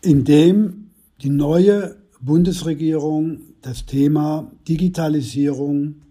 Indem 0.00 0.90
die 1.22 1.30
neue 1.30 1.96
Bundesregierung 2.20 3.40
das 3.62 3.86
Thema 3.86 4.50
Digitalisierung, 4.68 6.02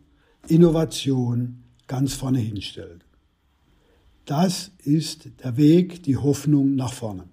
Innovation 0.48 1.64
ganz 1.88 2.14
vorne 2.14 2.40
hinstellt. 2.40 3.06
Das 4.26 4.72
ist 4.84 5.30
der 5.44 5.56
Weg, 5.56 6.04
die 6.04 6.18
Hoffnung 6.18 6.76
nach 6.76 6.94
vorne. 6.94 7.24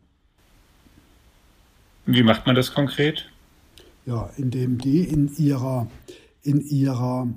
Wie 2.06 2.22
macht 2.22 2.46
man 2.46 2.54
das 2.54 2.72
konkret? 2.72 3.28
Ja, 4.06 4.30
indem 4.36 4.78
die 4.78 5.00
in 5.00 5.34
ihrer 5.36 5.88
in, 6.44 6.61
ihrer, 6.61 7.28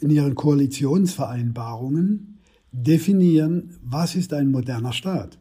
in 0.00 0.10
ihren 0.10 0.34
Koalitionsvereinbarungen 0.34 2.38
definieren, 2.72 3.76
was 3.82 4.16
ist 4.16 4.32
ein 4.32 4.50
moderner 4.50 4.92
Staat? 4.92 5.38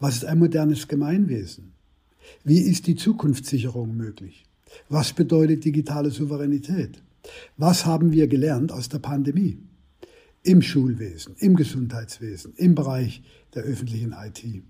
Was 0.00 0.16
ist 0.16 0.24
ein 0.24 0.38
modernes 0.38 0.88
Gemeinwesen? 0.88 1.72
Wie 2.42 2.58
ist 2.58 2.86
die 2.86 2.96
Zukunftssicherung 2.96 3.96
möglich? 3.96 4.44
Was 4.88 5.12
bedeutet 5.12 5.64
digitale 5.64 6.10
Souveränität? 6.10 7.02
Was 7.56 7.86
haben 7.86 8.12
wir 8.12 8.28
gelernt 8.28 8.72
aus 8.72 8.88
der 8.88 8.98
Pandemie? 8.98 9.58
Im 10.42 10.62
Schulwesen, 10.62 11.36
im 11.38 11.56
Gesundheitswesen, 11.56 12.52
im 12.56 12.74
Bereich 12.74 13.22
der 13.54 13.62
öffentlichen 13.62 14.12
IT. 14.12 14.62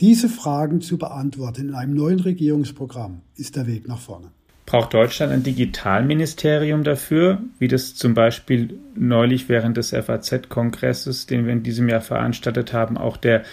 Diese 0.00 0.28
Fragen 0.28 0.80
zu 0.80 0.98
beantworten 0.98 1.68
in 1.68 1.74
einem 1.74 1.94
neuen 1.94 2.20
Regierungsprogramm 2.20 3.22
ist 3.36 3.56
der 3.56 3.66
Weg 3.66 3.88
nach 3.88 4.00
vorne. 4.00 4.32
Braucht 4.68 4.92
Deutschland 4.92 5.32
ein 5.32 5.42
Digitalministerium 5.42 6.84
dafür, 6.84 7.38
wie 7.58 7.68
das 7.68 7.94
zum 7.94 8.12
Beispiel 8.12 8.78
neulich 8.94 9.48
während 9.48 9.78
des 9.78 9.94
FAZ-Kongresses, 9.94 11.24
den 11.24 11.46
wir 11.46 11.54
in 11.54 11.62
diesem 11.62 11.88
Jahr 11.88 12.02
veranstaltet 12.02 12.74
haben, 12.74 12.98
auch 12.98 13.16
der 13.16 13.44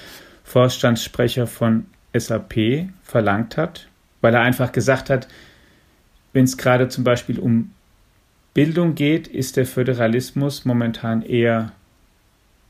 Vorstandssprecher 0.43 1.47
von 1.47 1.85
SAP 2.13 2.89
verlangt 3.01 3.55
hat, 3.55 3.87
weil 4.19 4.33
er 4.33 4.41
einfach 4.41 4.73
gesagt 4.73 5.09
hat, 5.09 5.29
wenn 6.33 6.43
es 6.43 6.57
gerade 6.57 6.89
zum 6.89 7.05
Beispiel 7.05 7.39
um 7.39 7.71
Bildung 8.53 8.93
geht, 8.95 9.29
ist 9.29 9.55
der 9.55 9.65
Föderalismus 9.65 10.65
momentan 10.65 11.21
eher 11.21 11.71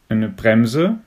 eine 0.08 0.30
Bremse 0.30 1.00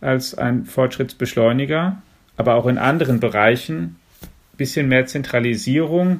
als 0.00 0.34
ein 0.34 0.64
Fortschrittsbeschleuniger, 0.64 2.02
aber 2.36 2.56
auch 2.56 2.66
in 2.66 2.78
anderen 2.78 3.20
Bereichen 3.20 3.98
ein 4.20 4.56
bisschen 4.56 4.88
mehr 4.88 5.06
Zentralisierung, 5.06 6.18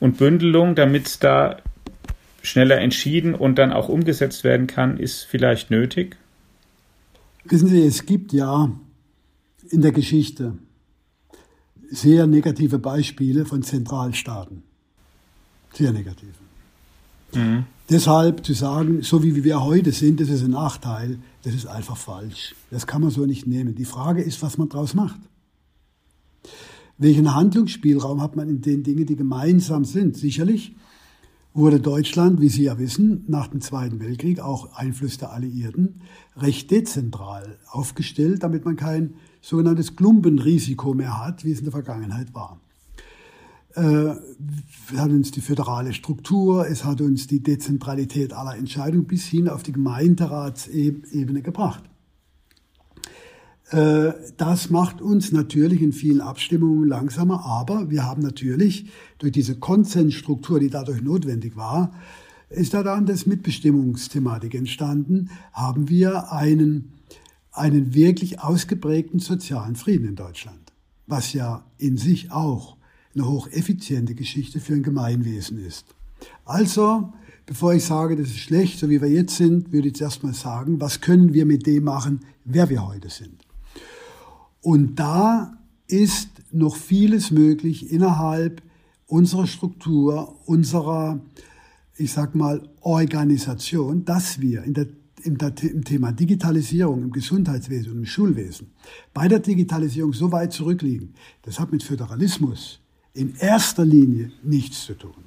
und 0.00 0.18
Bündelung, 0.18 0.74
damit 0.74 1.22
da 1.22 1.58
schneller 2.42 2.78
entschieden 2.78 3.34
und 3.34 3.56
dann 3.56 3.72
auch 3.72 3.88
umgesetzt 3.88 4.44
werden 4.44 4.66
kann, 4.66 4.98
ist 4.98 5.24
vielleicht 5.24 5.70
nötig? 5.70 6.16
Wissen 7.44 7.68
Sie, 7.68 7.82
es 7.82 8.06
gibt 8.06 8.32
ja 8.32 8.70
in 9.70 9.80
der 9.82 9.92
Geschichte 9.92 10.54
sehr 11.90 12.26
negative 12.26 12.78
Beispiele 12.78 13.44
von 13.44 13.62
Zentralstaaten. 13.62 14.62
Sehr 15.72 15.92
negative. 15.92 16.32
Mhm. 17.32 17.64
Deshalb 17.90 18.44
zu 18.44 18.54
sagen, 18.54 19.02
so 19.02 19.22
wie 19.22 19.44
wir 19.44 19.62
heute 19.62 19.92
sind, 19.92 20.20
das 20.20 20.30
ist 20.30 20.42
ein 20.42 20.52
Nachteil, 20.52 21.18
das 21.42 21.54
ist 21.54 21.66
einfach 21.66 21.96
falsch. 21.96 22.54
Das 22.70 22.86
kann 22.86 23.02
man 23.02 23.10
so 23.10 23.26
nicht 23.26 23.46
nehmen. 23.46 23.74
Die 23.74 23.84
Frage 23.84 24.22
ist, 24.22 24.42
was 24.42 24.56
man 24.56 24.68
daraus 24.68 24.94
macht. 24.94 25.20
Welchen 26.96 27.34
Handlungsspielraum 27.34 28.22
hat 28.22 28.36
man 28.36 28.48
in 28.48 28.60
den 28.60 28.82
Dingen, 28.82 29.06
die 29.06 29.16
gemeinsam 29.16 29.84
sind? 29.84 30.16
Sicherlich 30.16 30.76
wurde 31.52 31.80
Deutschland, 31.80 32.40
wie 32.40 32.48
Sie 32.48 32.64
ja 32.64 32.78
wissen, 32.78 33.24
nach 33.26 33.48
dem 33.48 33.60
Zweiten 33.60 34.00
Weltkrieg, 34.00 34.40
auch 34.40 34.74
Einfluss 34.74 35.18
der 35.18 35.32
Alliierten, 35.32 36.00
recht 36.36 36.70
dezentral 36.70 37.58
aufgestellt, 37.70 38.42
damit 38.42 38.64
man 38.64 38.76
kein 38.76 39.14
sogenanntes 39.40 39.96
Klumpenrisiko 39.96 40.94
mehr 40.94 41.24
hat, 41.24 41.44
wie 41.44 41.52
es 41.52 41.58
in 41.58 41.64
der 41.64 41.72
Vergangenheit 41.72 42.34
war. 42.34 42.60
Äh, 43.74 44.14
es 44.92 44.96
hat 44.96 45.10
uns 45.10 45.32
die 45.32 45.40
föderale 45.40 45.92
Struktur, 45.92 46.66
es 46.68 46.84
hat 46.84 47.00
uns 47.00 47.26
die 47.26 47.42
Dezentralität 47.42 48.32
aller 48.32 48.56
Entscheidungen 48.56 49.06
bis 49.06 49.24
hin 49.24 49.48
auf 49.48 49.64
die 49.64 49.72
Gemeinderatsebene 49.72 51.42
gebracht. 51.42 51.82
Äh, 53.70 54.12
das 54.36 54.70
macht 54.70 55.00
uns 55.00 55.32
natürlich 55.32 55.82
in 55.82 55.92
vielen 55.92 56.20
Abstimmungen 56.20 56.88
langsamer, 56.88 57.44
aber 57.44 57.90
wir 57.90 58.04
haben 58.04 58.22
natürlich 58.22 58.86
durch 59.18 59.32
diese 59.32 59.56
Konsensstruktur, 59.56 60.60
die 60.60 60.70
dadurch 60.70 61.02
notwendig 61.02 61.56
war, 61.56 61.92
ist 62.50 62.74
da 62.74 62.82
dann 62.82 63.06
das 63.06 63.26
Mitbestimmungsthematik 63.26 64.54
entstanden, 64.54 65.30
haben 65.52 65.88
wir 65.88 66.32
einen, 66.32 66.92
einen 67.52 67.94
wirklich 67.94 68.40
ausgeprägten 68.40 69.18
sozialen 69.18 69.76
Frieden 69.76 70.08
in 70.08 70.16
Deutschland, 70.16 70.72
was 71.06 71.32
ja 71.32 71.64
in 71.78 71.96
sich 71.96 72.30
auch 72.30 72.76
eine 73.14 73.28
hocheffiziente 73.28 74.14
Geschichte 74.14 74.60
für 74.60 74.74
ein 74.74 74.82
Gemeinwesen 74.82 75.58
ist. 75.64 75.86
Also, 76.44 77.12
bevor 77.46 77.74
ich 77.74 77.84
sage, 77.84 78.16
das 78.16 78.28
ist 78.28 78.38
schlecht, 78.38 78.78
so 78.78 78.88
wie 78.90 79.00
wir 79.00 79.10
jetzt 79.10 79.36
sind, 79.36 79.72
würde 79.72 79.88
ich 79.88 79.94
zuerst 79.94 80.22
mal 80.22 80.34
sagen, 80.34 80.80
was 80.80 81.00
können 81.00 81.32
wir 81.32 81.46
mit 81.46 81.66
dem 81.66 81.84
machen, 81.84 82.20
wer 82.44 82.68
wir 82.68 82.86
heute 82.86 83.08
sind. 83.10 83.43
Und 84.64 84.96
da 84.96 85.58
ist 85.88 86.30
noch 86.50 86.74
vieles 86.74 87.30
möglich 87.30 87.92
innerhalb 87.92 88.62
unserer 89.06 89.46
Struktur, 89.46 90.36
unserer, 90.46 91.20
ich 91.98 92.12
sag 92.12 92.34
mal, 92.34 92.66
Organisation, 92.80 94.06
dass 94.06 94.40
wir 94.40 94.62
in 94.62 94.72
der 94.72 94.86
im, 95.22 95.84
Thema 95.84 96.12
Digitalisierung 96.12 97.02
im 97.02 97.12
Gesundheitswesen 97.12 97.92
und 97.92 97.98
im 97.98 98.06
Schulwesen 98.06 98.70
bei 99.12 99.28
der 99.28 99.40
Digitalisierung 99.40 100.14
so 100.14 100.32
weit 100.32 100.54
zurückliegen. 100.54 101.12
Das 101.42 101.60
hat 101.60 101.70
mit 101.70 101.82
Föderalismus 101.82 102.80
in 103.12 103.34
erster 103.36 103.84
Linie 103.84 104.32
nichts 104.42 104.86
zu 104.86 104.94
tun. 104.94 105.24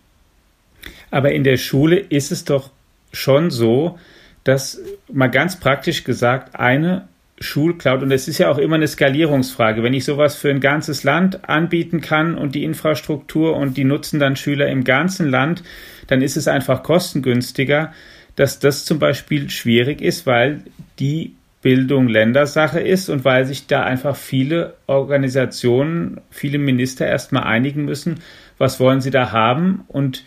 Aber 1.12 1.32
in 1.32 1.44
der 1.44 1.58
Schule 1.58 2.00
ist 2.00 2.32
es 2.32 2.44
doch 2.44 2.72
schon 3.12 3.52
so, 3.52 4.00
dass 4.44 4.80
mal 5.14 5.28
ganz 5.28 5.60
praktisch 5.60 6.04
gesagt 6.04 6.56
eine 6.56 7.08
Schulcloud, 7.40 8.02
und 8.02 8.12
es 8.12 8.28
ist 8.28 8.40
ja 8.40 8.50
auch 8.50 8.58
immer 8.58 8.76
eine 8.76 8.88
Skalierungsfrage, 8.88 9.84
wenn 9.84 9.94
ich 9.94 10.06
sowas 10.06 10.36
für 10.36 10.50
ein 10.50 10.60
ganzes 10.60 11.04
Land 11.04 11.48
anbieten 11.48 12.02
kann 12.02 12.36
und 12.36 12.56
die 12.56 12.64
Infrastruktur 12.64 13.56
und 13.56 13.78
die 13.78 13.84
nutzen 13.84 14.20
dann 14.20 14.36
Schüler 14.36 14.68
im 14.68 14.84
ganzen 14.84 15.30
Land, 15.30 15.64
dann 16.08 16.22
ist 16.22 16.38
es 16.38 16.48
einfach 16.48 16.82
kostengünstiger, 16.82 17.94
dass 18.36 18.60
das 18.60 18.86
zum 18.86 19.00
Beispiel 19.00 19.50
schwierig 19.50 20.02
ist, 20.02 20.26
weil 20.26 20.62
die 21.00 21.36
Bildung 21.62 22.08
Ländersache 22.08 22.80
ist 22.80 23.10
und 23.10 23.26
weil 23.26 23.46
sich 23.46 23.68
da 23.68 23.84
einfach 23.84 24.16
viele 24.16 24.76
Organisationen, 24.88 26.22
viele 26.30 26.60
Minister 26.60 27.06
erstmal 27.06 27.44
einigen 27.44 27.86
müssen, 27.86 28.20
was 28.58 28.80
wollen 28.80 29.02
sie 29.02 29.12
da 29.12 29.32
haben? 29.32 29.84
Und 29.88 30.24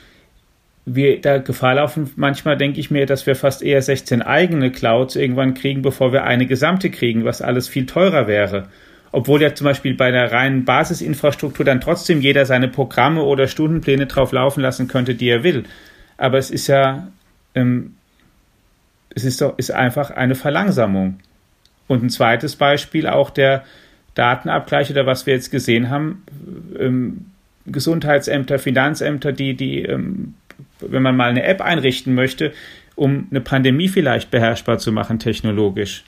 wir 0.87 1.21
da 1.21 1.39
Gefahr 1.39 1.75
laufen, 1.75 2.11
manchmal 2.17 2.57
denke 2.57 2.81
ich 2.81 2.91
mir, 2.91 3.07
dass 3.07 3.27
wir 3.27 3.37
fast 3.37 3.63
eher 3.63 3.83
16 3.83 4.23
eigene 4.23 4.71
Clouds 4.71 5.17
irgendwann 5.17 5.55
kriegen, 5.55 5.83
bevor 5.83 6.13
wir 6.13 6.25
eine 6.25 6.47
gesamte 6.47 6.91
kriegen, 6.91 7.25
was 7.25 7.43
alles 7.43 7.69
viel 7.69 7.87
teurer 7.87 8.27
wäre. 8.27 8.69
Obwohl 9.13 9.43
ja 9.43 9.55
zum 9.55 9.65
Beispiel 9.65 9.95
bei 9.95 10.11
der 10.11 10.33
reinen 10.33 10.65
Basisinfrastruktur 10.65 11.65
dann 11.65 11.81
trotzdem 11.81 12.21
jeder 12.21 12.47
seine 12.47 12.69
Programme 12.69 13.23
oder 13.23 13.49
Stundenpläne 13.49 14.07
drauf 14.07 14.33
laufen 14.33 14.61
lassen 14.61 14.89
könnte, 14.89 15.15
die 15.15 15.29
er 15.29 15.43
will. 15.43 15.65
Aber 16.17 16.39
es 16.39 16.51
ist 16.51 16.69
ja 16.69 17.09
ähm, 17.55 17.95
es 19.15 19.25
ist 19.25 19.41
doch 19.41 19.59
ist 19.59 19.71
einfach 19.71 20.11
eine 20.11 20.35
Verlangsamung. 20.35 21.21
Und 21.87 22.05
ein 22.05 22.11
zweites 22.11 22.57
Beispiel 22.57 23.07
auch 23.09 23.31
der 23.31 23.65
Datenabgleich 24.15 24.91
oder 24.91 25.07
was 25.07 25.27
wir 25.27 25.35
jetzt 25.35 25.51
gesehen 25.51 25.91
haben, 25.91 26.23
ähm, 26.79 27.27
Gesundheitsämter, 27.67 28.59
Finanzämter, 28.59 29.33
die, 29.33 29.55
die, 29.55 29.83
ähm, 29.83 30.35
wenn 30.87 31.03
man 31.03 31.17
mal 31.17 31.31
eine 31.31 31.43
App 31.45 31.61
einrichten 31.61 32.15
möchte, 32.15 32.53
um 32.97 33.27
eine 33.31 33.41
Pandemie 33.41 33.89
vielleicht 33.89 34.31
beherrschbar 34.31 34.79
zu 34.79 34.93
machen 34.93 35.19
technologisch. 35.19 36.05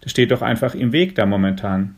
Das 0.00 0.12
steht 0.12 0.30
doch 0.30 0.42
einfach 0.42 0.74
im 0.74 0.92
Weg 0.92 1.14
da 1.14 1.26
momentan. 1.26 1.94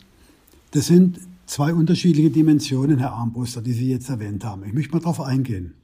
Das 0.73 0.87
sind 0.87 1.21
zwei 1.47 1.73
unterschiedliche 1.73 2.31
Dimensionen, 2.31 2.99
Herr 2.99 3.13
Armbruster, 3.13 3.63
die 3.63 3.73
Sie 3.73 3.91
jetzt 3.91 4.09
erwähnt 4.09 4.45
haben. 4.45 4.65
Ich 4.65 4.73
möchte 4.73 4.93
mal 4.93 5.01
darauf 5.01 5.21
eingehen. 5.21 5.75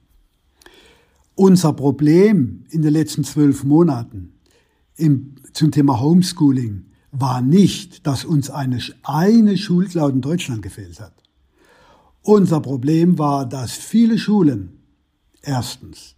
Unser 1.35 1.73
Problem 1.73 2.65
in 2.69 2.81
den 2.81 2.93
letzten 2.93 3.23
zwölf 3.23 3.63
Monaten 3.63 4.33
im, 4.95 5.35
zum 5.53 5.71
Thema 5.71 5.99
Homeschooling 5.99 6.85
war 7.11 7.41
nicht, 7.41 8.07
dass 8.07 8.25
uns 8.25 8.49
eine, 8.49 8.79
eine 9.03 9.57
Schulcloud 9.57 10.13
in 10.13 10.21
Deutschland 10.21 10.61
gefehlt 10.61 10.99
hat. 10.99 11.13
Unser 12.21 12.59
Problem 12.61 13.19
war, 13.19 13.47
dass 13.47 13.73
viele 13.73 14.17
Schulen 14.17 14.79
erstens 15.45 16.15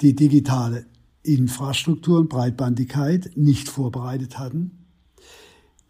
die 0.00 0.14
digitale 0.14 0.86
Infrastruktur 1.22 2.18
und 2.18 2.28
Breitbandigkeit 2.28 3.32
nicht 3.36 3.68
vorbereitet 3.68 4.38
hatten, 4.38 4.86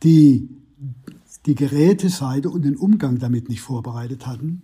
die 0.02 0.48
die 1.46 1.54
Geräteseite 1.54 2.50
und 2.50 2.62
den 2.62 2.76
Umgang 2.76 3.18
damit 3.18 3.48
nicht 3.48 3.60
vorbereitet 3.60 4.26
hatten 4.26 4.62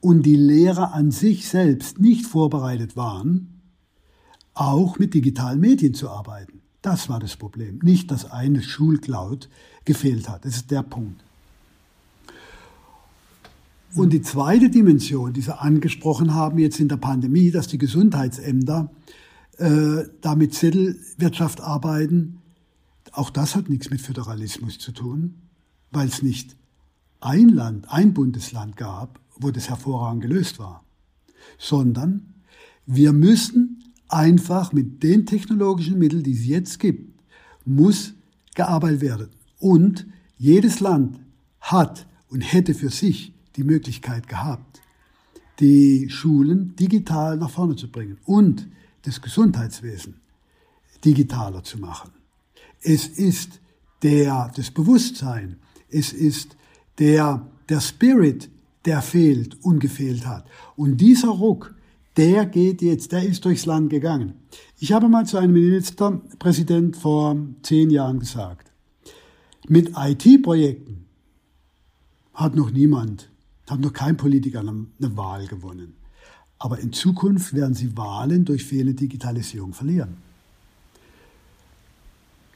und 0.00 0.24
die 0.24 0.36
Lehrer 0.36 0.92
an 0.92 1.10
sich 1.10 1.48
selbst 1.48 1.98
nicht 1.98 2.26
vorbereitet 2.26 2.96
waren, 2.96 3.60
auch 4.54 4.98
mit 4.98 5.14
digitalen 5.14 5.60
Medien 5.60 5.94
zu 5.94 6.08
arbeiten. 6.10 6.60
Das 6.82 7.08
war 7.08 7.20
das 7.20 7.36
Problem. 7.36 7.78
Nicht, 7.82 8.10
dass 8.10 8.30
eine 8.30 8.62
Schulcloud 8.62 9.48
gefehlt 9.84 10.28
hat. 10.28 10.44
Das 10.44 10.56
ist 10.56 10.70
der 10.70 10.82
Punkt. 10.82 11.22
Und 13.94 14.12
die 14.12 14.22
zweite 14.22 14.70
Dimension, 14.70 15.32
die 15.32 15.40
Sie 15.40 15.56
angesprochen 15.56 16.34
haben 16.34 16.58
jetzt 16.58 16.78
in 16.78 16.88
der 16.88 16.96
Pandemie, 16.96 17.50
dass 17.50 17.66
die 17.66 17.78
Gesundheitsämter 17.78 18.90
äh, 19.58 20.04
da 20.20 20.34
mit 20.36 20.54
Zettelwirtschaft 20.54 21.60
arbeiten, 21.60 22.38
auch 23.12 23.30
das 23.30 23.56
hat 23.56 23.68
nichts 23.68 23.90
mit 23.90 24.00
Föderalismus 24.00 24.78
zu 24.78 24.92
tun, 24.92 25.34
weil 25.90 26.06
es 26.06 26.22
nicht 26.22 26.56
ein 27.20 27.48
Land, 27.48 27.90
ein 27.90 28.14
Bundesland 28.14 28.76
gab, 28.76 29.20
wo 29.36 29.50
das 29.50 29.68
hervorragend 29.68 30.22
gelöst 30.22 30.58
war, 30.58 30.84
sondern 31.58 32.34
wir 32.86 33.12
müssen 33.12 33.82
einfach 34.08 34.72
mit 34.72 35.02
den 35.02 35.26
technologischen 35.26 35.98
Mitteln, 35.98 36.22
die 36.22 36.32
es 36.32 36.46
jetzt 36.46 36.78
gibt, 36.78 37.20
muss 37.64 38.14
gearbeitet 38.54 39.00
werden. 39.00 39.28
Und 39.58 40.06
jedes 40.38 40.80
Land 40.80 41.20
hat 41.60 42.06
und 42.28 42.40
hätte 42.40 42.74
für 42.74 42.90
sich 42.90 43.34
die 43.56 43.64
Möglichkeit 43.64 44.28
gehabt, 44.28 44.80
die 45.60 46.08
Schulen 46.08 46.74
digital 46.76 47.36
nach 47.36 47.50
vorne 47.50 47.76
zu 47.76 47.90
bringen 47.90 48.18
und 48.24 48.68
das 49.02 49.20
Gesundheitswesen 49.20 50.20
digitaler 51.04 51.62
zu 51.62 51.78
machen. 51.78 52.10
Es 52.82 53.06
ist 53.06 53.60
der, 54.02 54.50
das 54.54 54.70
Bewusstsein, 54.70 55.56
es 55.90 56.12
ist 56.12 56.56
der, 56.98 57.46
der 57.68 57.80
Spirit, 57.80 58.50
der 58.84 59.02
fehlt 59.02 59.62
und 59.62 59.80
gefehlt 59.80 60.26
hat. 60.26 60.46
Und 60.76 60.98
dieser 60.98 61.28
Ruck, 61.28 61.74
der 62.16 62.46
geht 62.46 62.82
jetzt, 62.82 63.12
der 63.12 63.24
ist 63.24 63.44
durchs 63.44 63.66
Land 63.66 63.90
gegangen. 63.90 64.34
Ich 64.78 64.92
habe 64.92 65.08
mal 65.08 65.26
zu 65.26 65.38
einem 65.38 65.52
Ministerpräsident 65.52 66.96
vor 66.96 67.36
zehn 67.62 67.90
Jahren 67.90 68.20
gesagt, 68.20 68.72
mit 69.68 69.92
IT-Projekten 69.96 71.06
hat 72.34 72.56
noch 72.56 72.70
niemand, 72.70 73.29
hat 73.70 73.80
noch 73.80 73.92
kein 73.92 74.16
Politiker 74.16 74.60
eine, 74.60 74.86
eine 75.00 75.16
Wahl 75.16 75.46
gewonnen. 75.46 75.94
Aber 76.58 76.78
in 76.78 76.92
Zukunft 76.92 77.54
werden 77.54 77.74
sie 77.74 77.96
Wahlen 77.96 78.44
durch 78.44 78.64
fehlende 78.64 78.94
Digitalisierung 78.94 79.72
verlieren. 79.72 80.16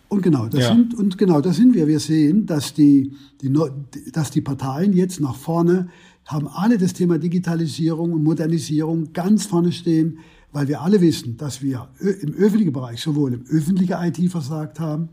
Und 0.08 0.22
genau, 0.22 0.46
das 0.46 0.60
ja. 0.60 0.74
sind, 0.74 0.94
und 0.94 1.18
genau 1.18 1.40
das 1.40 1.56
sind 1.56 1.74
wir. 1.74 1.88
Wir 1.88 1.98
sehen, 1.98 2.46
dass 2.46 2.74
die, 2.74 3.12
die, 3.40 3.52
dass 4.12 4.30
die 4.30 4.42
Parteien 4.42 4.92
jetzt 4.92 5.20
nach 5.20 5.34
vorne 5.34 5.88
haben 6.26 6.48
alle 6.48 6.78
das 6.78 6.92
Thema 6.92 7.18
Digitalisierung 7.18 8.12
und 8.12 8.22
Modernisierung 8.22 9.12
ganz 9.12 9.46
vorne 9.46 9.72
stehen, 9.72 10.18
weil 10.52 10.68
wir 10.68 10.82
alle 10.82 11.00
wissen, 11.00 11.36
dass 11.36 11.62
wir 11.62 11.88
im 11.98 12.32
öffentlichen 12.34 12.72
Bereich 12.72 13.00
sowohl 13.00 13.34
im 13.34 13.44
öffentlichen 13.48 13.94
IT 13.94 14.30
versagt 14.30 14.78
haben, 14.78 15.08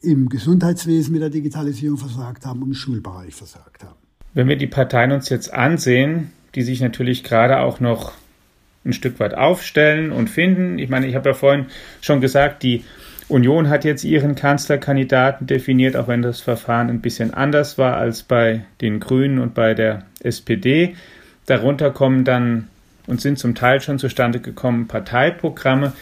im 0.00 0.28
Gesundheitswesen 0.28 1.12
mit 1.12 1.22
der 1.22 1.30
Digitalisierung 1.30 1.98
versagt 1.98 2.46
haben 2.46 2.62
und 2.62 2.68
im 2.68 2.74
Schulbereich 2.74 3.34
versagt 3.34 3.82
haben. 3.82 4.05
Wenn 4.36 4.48
wir 4.48 4.56
die 4.56 4.66
Parteien 4.66 5.12
uns 5.12 5.30
jetzt 5.30 5.54
ansehen, 5.54 6.30
die 6.54 6.60
sich 6.60 6.82
natürlich 6.82 7.24
gerade 7.24 7.60
auch 7.60 7.80
noch 7.80 8.12
ein 8.84 8.92
Stück 8.92 9.18
weit 9.18 9.32
aufstellen 9.32 10.12
und 10.12 10.28
finden. 10.28 10.78
Ich 10.78 10.90
meine, 10.90 11.06
ich 11.06 11.14
habe 11.14 11.30
ja 11.30 11.34
vorhin 11.34 11.68
schon 12.02 12.20
gesagt, 12.20 12.62
die 12.62 12.84
Union 13.28 13.70
hat 13.70 13.86
jetzt 13.86 14.04
ihren 14.04 14.34
Kanzlerkandidaten 14.34 15.46
definiert, 15.46 15.96
auch 15.96 16.06
wenn 16.06 16.20
das 16.20 16.42
Verfahren 16.42 16.90
ein 16.90 17.00
bisschen 17.00 17.32
anders 17.32 17.78
war 17.78 17.96
als 17.96 18.24
bei 18.24 18.66
den 18.82 19.00
Grünen 19.00 19.38
und 19.38 19.54
bei 19.54 19.72
der 19.72 20.02
SPD. 20.20 20.96
Darunter 21.46 21.90
kommen 21.90 22.26
dann 22.26 22.68
und 23.06 23.22
sind 23.22 23.38
zum 23.38 23.54
Teil 23.54 23.80
schon 23.80 23.98
zustande 23.98 24.40
gekommen 24.40 24.86
Parteiprogramme. 24.86 25.94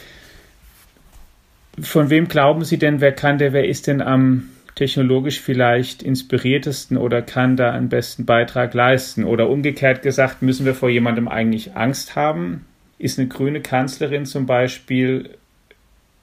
Von 1.81 2.11
wem 2.11 2.27
glauben 2.27 2.65
Sie 2.65 2.79
denn, 2.79 3.01
wer 3.01 3.13
kann 3.13 3.39
der, 3.39 3.53
wer 3.53 3.69
ist 3.69 3.87
denn 3.87 4.03
am 4.03 4.49
technologisch 4.75 5.41
vielleicht 5.41 6.03
inspiriertesten 6.03 6.97
oder 6.97 7.23
kann 7.23 7.57
da 7.57 7.71
einen 7.73 7.89
besten 7.89 8.25
Beitrag 8.25 8.75
leisten? 8.75 9.25
Oder 9.25 9.49
umgekehrt 9.49 10.03
gesagt, 10.03 10.43
müssen 10.43 10.67
wir 10.67 10.75
vor 10.75 10.89
jemandem 10.89 11.29
eigentlich 11.29 11.77
Angst 11.77 12.17
haben? 12.17 12.65
Ist 12.99 13.19
eine 13.19 13.29
grüne 13.29 13.61
Kanzlerin 13.61 14.27
zum 14.27 14.47
Beispiel 14.47 15.31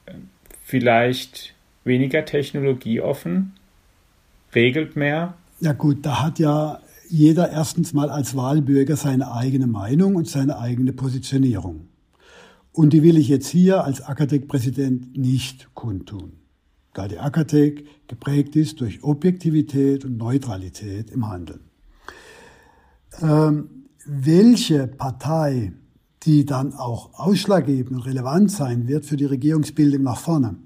äh, 0.06 0.12
vielleicht 0.64 1.54
weniger 1.84 2.24
technologieoffen? 2.24 3.52
Regelt 4.54 4.96
mehr? 4.96 5.34
Ja 5.60 5.72
gut, 5.72 6.04
da 6.04 6.22
hat 6.22 6.38
ja 6.38 6.80
jeder 7.08 7.50
erstens 7.50 7.92
mal 7.92 8.10
als 8.10 8.36
Wahlbürger 8.36 8.96
seine 8.96 9.32
eigene 9.32 9.66
Meinung 9.66 10.14
und 10.16 10.28
seine 10.28 10.58
eigene 10.58 10.92
Positionierung. 10.92 11.88
Und 12.72 12.94
die 12.94 13.02
will 13.02 13.18
ich 13.18 13.28
jetzt 13.28 13.48
hier 13.48 13.84
als 13.84 14.00
Akadek-Präsident 14.00 15.16
nicht 15.16 15.68
kundtun, 15.74 16.32
da 16.94 17.08
die 17.08 17.18
Akadek 17.18 17.86
geprägt 18.08 18.56
ist 18.56 18.80
durch 18.80 19.02
Objektivität 19.02 20.04
und 20.04 20.16
Neutralität 20.16 21.10
im 21.10 21.28
Handeln. 21.28 21.60
Ähm, 23.20 23.86
welche 24.04 24.86
Partei, 24.86 25.72
die 26.24 26.44
dann 26.44 26.74
auch 26.74 27.14
ausschlaggebend 27.14 27.92
und 27.92 28.06
relevant 28.06 28.50
sein 28.50 28.88
wird 28.88 29.06
für 29.06 29.16
die 29.16 29.24
Regierungsbildung 29.24 30.02
nach 30.02 30.18
vorne, 30.18 30.56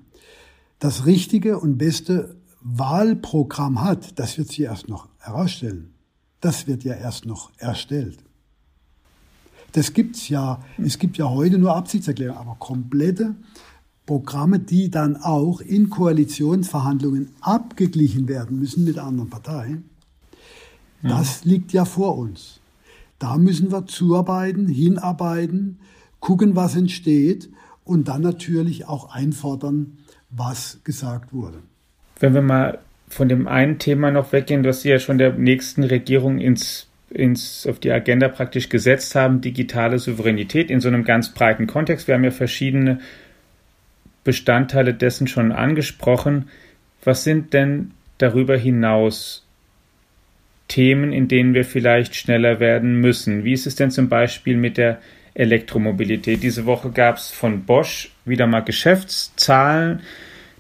das 0.79 1.07
richtige 1.07 1.59
und 1.59 1.79
beste 1.79 2.37
Wahlprogramm 2.61 3.83
hat, 3.83 4.19
das 4.19 4.39
wird 4.39 4.49
sie 4.49 4.63
erst 4.63 4.89
noch 4.89 5.09
herausstellen. 5.19 5.95
Das 6.41 6.67
wird 6.67 6.85
ja 6.85 6.95
erst 6.95 7.27
noch 7.27 7.51
erstellt. 7.59 8.19
Das 9.73 9.93
gibt's 9.93 10.29
ja, 10.29 10.63
es 10.79 10.99
gibt 10.99 11.19
ja 11.19 11.29
heute 11.29 11.59
nur 11.59 11.77
Absichtserklärungen, 11.77 12.41
aber 12.41 12.57
komplette 12.59 13.35
Programme, 14.07 14.61
die 14.61 14.91
dann 14.91 15.17
auch 15.17 15.61
in 15.61 15.91
Koalitionsverhandlungen 15.91 17.31
abgeglichen 17.41 18.29
werden 18.29 18.59
müssen 18.59 18.85
mit 18.85 18.99
anderen 18.99 19.29
Parteien, 19.29 19.91
mhm. 21.03 21.09
das 21.09 21.45
liegt 21.45 21.73
ja 21.73 21.85
vor 21.85 22.17
uns. 22.17 22.61
Da 23.19 23.37
müssen 23.37 23.73
wir 23.73 23.87
zuarbeiten, 23.87 24.69
hinarbeiten, 24.69 25.79
gucken, 26.21 26.55
was 26.55 26.77
entsteht 26.77 27.51
und 27.85 28.09
dann 28.09 28.23
natürlich 28.23 28.87
auch 28.87 29.13
einfordern, 29.13 29.99
was 30.31 30.81
gesagt 30.85 31.33
wurde. 31.33 31.59
Wenn 32.21 32.35
wir 32.35 32.43
mal 32.43 32.79
von 33.09 33.29
dem 33.29 33.47
einen 33.47 33.79
Thema 33.79 34.11
noch 34.11 34.33
weggehen, 34.33 34.63
das 34.63 34.83
Sie 34.83 34.91
ja 34.91 34.99
schon 34.99 35.19
der 35.19 35.33
nächsten 35.35 35.85
Regierung 35.85 36.39
ins, 36.39 36.89
ins, 37.11 37.67
auf 37.67 37.79
die 37.79 37.93
Agenda 37.93 38.29
praktisch 38.29 38.69
gesetzt 38.69 39.15
haben, 39.15 39.41
digitale 39.41 39.99
Souveränität 39.99 40.71
in 40.71 40.81
so 40.81 40.89
einem 40.89 41.05
ganz 41.05 41.33
breiten 41.33 41.67
Kontext. 41.67 42.09
Wir 42.09 42.15
haben 42.15 42.25
ja 42.25 42.31
verschiedene 42.31 43.01
Bestandteile 44.27 44.93
dessen 44.93 45.27
schon 45.27 45.53
angesprochen. 45.53 46.51
Was 47.03 47.25
sind 47.25 47.55
denn 47.55 47.93
darüber 48.19 48.59
hinaus 48.59 49.47
Themen, 50.69 51.13
in 51.13 51.29
denen 51.29 51.55
wir 51.55 51.65
vielleicht 51.65 52.15
schneller 52.15 52.61
werden 52.61 53.01
müssen? 53.01 53.45
Wie 53.45 53.55
ist 53.55 53.67
es 53.67 53.77
denn 53.77 53.91
zum 53.91 54.11
Beispiel 54.11 54.59
mit 54.59 54.77
der 54.77 55.01
Elektromobilität? 55.33 56.43
Diese 56.43 56.67
Woche 56.67 56.91
gab 56.91 57.17
es 57.17 57.31
von 57.31 57.65
Bosch 57.65 58.11
wieder 58.27 58.47
mal 58.47 58.61
Geschäftszahlen 58.61 60.03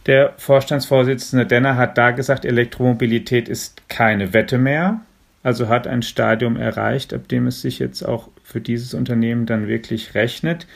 der 0.07 0.35
Vorstandsvorsitzende 0.37 1.47
Denner 1.47 1.77
hat 1.77 1.99
da 1.99 2.13
gesagt, 2.13 2.45
Elektromobilität 2.45 3.49
ist 3.49 3.89
keine 3.89 4.33
Wette 4.33 4.57
mehr, 4.57 5.01
also 5.43 5.69
hat 5.69 5.89
ein 5.89 6.03
Stadium 6.03 6.57
erreicht, 6.57 7.13
ab 7.13 7.27
dem 7.29 7.49
es 7.49 7.61
sich 7.61 7.81
jetzt 7.81 8.05
auch 8.05 8.29
für 8.45 8.61
dieses 8.61 8.95
Unternehmen 8.95 9.47
dann 9.47 9.67
wirklich 9.67 10.15
rechnet. 10.15 10.69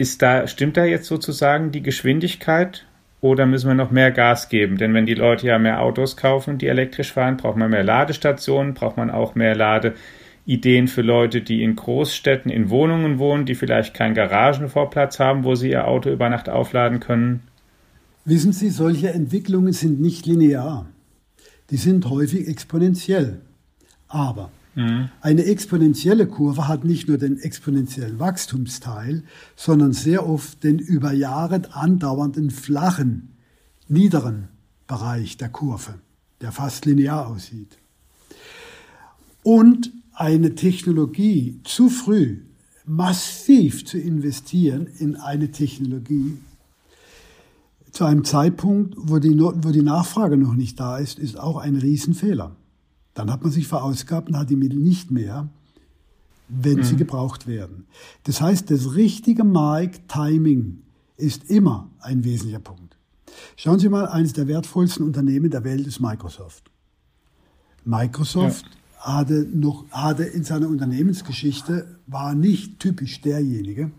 Ist 0.00 0.22
da, 0.22 0.46
stimmt 0.46 0.78
da 0.78 0.86
jetzt 0.86 1.08
sozusagen 1.08 1.72
die 1.72 1.82
Geschwindigkeit 1.82 2.86
oder 3.20 3.44
müssen 3.44 3.68
wir 3.68 3.74
noch 3.74 3.90
mehr 3.90 4.10
Gas 4.10 4.48
geben? 4.48 4.78
Denn 4.78 4.94
wenn 4.94 5.04
die 5.04 5.12
Leute 5.12 5.46
ja 5.46 5.58
mehr 5.58 5.82
Autos 5.82 6.16
kaufen, 6.16 6.56
die 6.56 6.68
elektrisch 6.68 7.12
fahren, 7.12 7.36
braucht 7.36 7.58
man 7.58 7.68
mehr 7.68 7.84
Ladestationen, 7.84 8.72
braucht 8.72 8.96
man 8.96 9.10
auch 9.10 9.34
mehr 9.34 9.54
Ladeideen 9.54 10.88
für 10.88 11.02
Leute, 11.02 11.42
die 11.42 11.62
in 11.62 11.76
Großstädten 11.76 12.50
in 12.50 12.70
Wohnungen 12.70 13.18
wohnen, 13.18 13.44
die 13.44 13.54
vielleicht 13.54 13.92
keinen 13.92 14.14
Garagenvorplatz 14.14 15.20
haben, 15.20 15.44
wo 15.44 15.54
sie 15.54 15.68
ihr 15.68 15.86
Auto 15.86 16.08
über 16.08 16.30
Nacht 16.30 16.48
aufladen 16.48 17.00
können. 17.00 17.42
Wissen 18.24 18.54
Sie, 18.54 18.70
solche 18.70 19.10
Entwicklungen 19.10 19.74
sind 19.74 20.00
nicht 20.00 20.24
linear. 20.24 20.86
Die 21.68 21.76
sind 21.76 22.08
häufig 22.08 22.48
exponentiell. 22.48 23.42
Aber 24.08 24.50
mhm. 24.74 25.08
eine 25.20 25.44
exponentielle 25.44 26.26
Kurve 26.26 26.68
hat 26.68 26.84
nicht 26.84 27.08
nur 27.08 27.18
den 27.18 27.38
exponentiellen 27.38 28.18
Wachstumsteil, 28.18 29.24
sondern 29.56 29.92
sehr 29.92 30.28
oft 30.28 30.62
den 30.64 30.78
über 30.78 31.12
Jahre 31.12 31.62
andauernden 31.72 32.50
flachen, 32.50 33.36
niederen 33.88 34.48
Bereich 34.86 35.36
der 35.36 35.48
Kurve, 35.48 35.94
der 36.40 36.52
fast 36.52 36.86
linear 36.86 37.28
aussieht. 37.28 37.78
Und 39.42 39.92
eine 40.12 40.54
Technologie 40.54 41.60
zu 41.64 41.88
früh 41.88 42.38
massiv 42.86 43.86
zu 43.86 43.98
investieren 43.98 44.88
in 44.98 45.16
eine 45.16 45.50
Technologie, 45.50 46.38
zu 47.92 48.04
einem 48.04 48.24
Zeitpunkt, 48.24 48.94
wo 48.96 49.18
die, 49.18 49.38
wo 49.38 49.70
die 49.70 49.82
Nachfrage 49.82 50.36
noch 50.36 50.54
nicht 50.54 50.78
da 50.78 50.98
ist, 50.98 51.18
ist 51.18 51.38
auch 51.38 51.56
ein 51.56 51.76
Riesenfehler. 51.76 52.56
Dann 53.14 53.30
hat 53.30 53.42
man 53.42 53.52
sich 53.52 53.66
verausgabt 53.66 54.28
und 54.28 54.36
hat 54.36 54.50
die 54.50 54.56
Mittel 54.56 54.78
nicht 54.78 55.10
mehr, 55.10 55.48
wenn 56.48 56.78
mhm. 56.78 56.84
sie 56.84 56.96
gebraucht 56.96 57.46
werden. 57.46 57.86
Das 58.24 58.40
heißt, 58.40 58.70
das 58.70 58.94
richtige 58.94 59.44
Markt-Timing 59.44 60.82
ist 61.16 61.50
immer 61.50 61.90
ein 62.00 62.24
wesentlicher 62.24 62.60
Punkt. 62.60 62.96
Schauen 63.56 63.78
Sie 63.78 63.88
mal, 63.88 64.06
eines 64.06 64.32
der 64.32 64.48
wertvollsten 64.48 65.04
Unternehmen 65.04 65.50
der 65.50 65.64
Welt 65.64 65.86
ist 65.86 66.00
Microsoft. 66.00 66.70
Microsoft 67.84 68.64
ja. 68.64 69.16
hatte 69.16 69.46
noch, 69.52 69.88
hatte 69.90 70.24
in 70.24 70.44
seiner 70.44 70.68
Unternehmensgeschichte, 70.68 71.98
war 72.06 72.34
nicht 72.34 72.80
typisch 72.80 73.20
derjenige, 73.20 73.90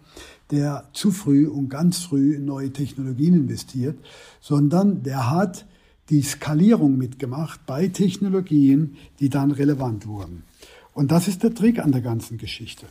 der 0.52 0.90
zu 0.94 1.12
früh 1.12 1.48
und 1.48 1.70
ganz 1.70 2.00
früh 2.00 2.36
in 2.36 2.46
neue 2.46 2.72
Technologien 2.74 3.34
investiert, 3.34 3.98
sondern 4.42 5.04
der 5.04 5.32
hat 5.32 5.66
die 6.12 6.22
Skalierung 6.22 6.98
mitgemacht 6.98 7.66
bei 7.66 7.88
Technologien, 7.88 8.98
die 9.20 9.30
dann 9.30 9.52
relevant 9.52 10.06
wurden. 10.06 10.44
Und 10.94 11.12
das 11.12 11.30
ist 11.30 11.42
der 11.42 11.56
Trick 11.56 11.80
an 11.80 11.94
der 11.94 12.02
ganzen 12.02 12.38
Geschichte, 12.38 12.86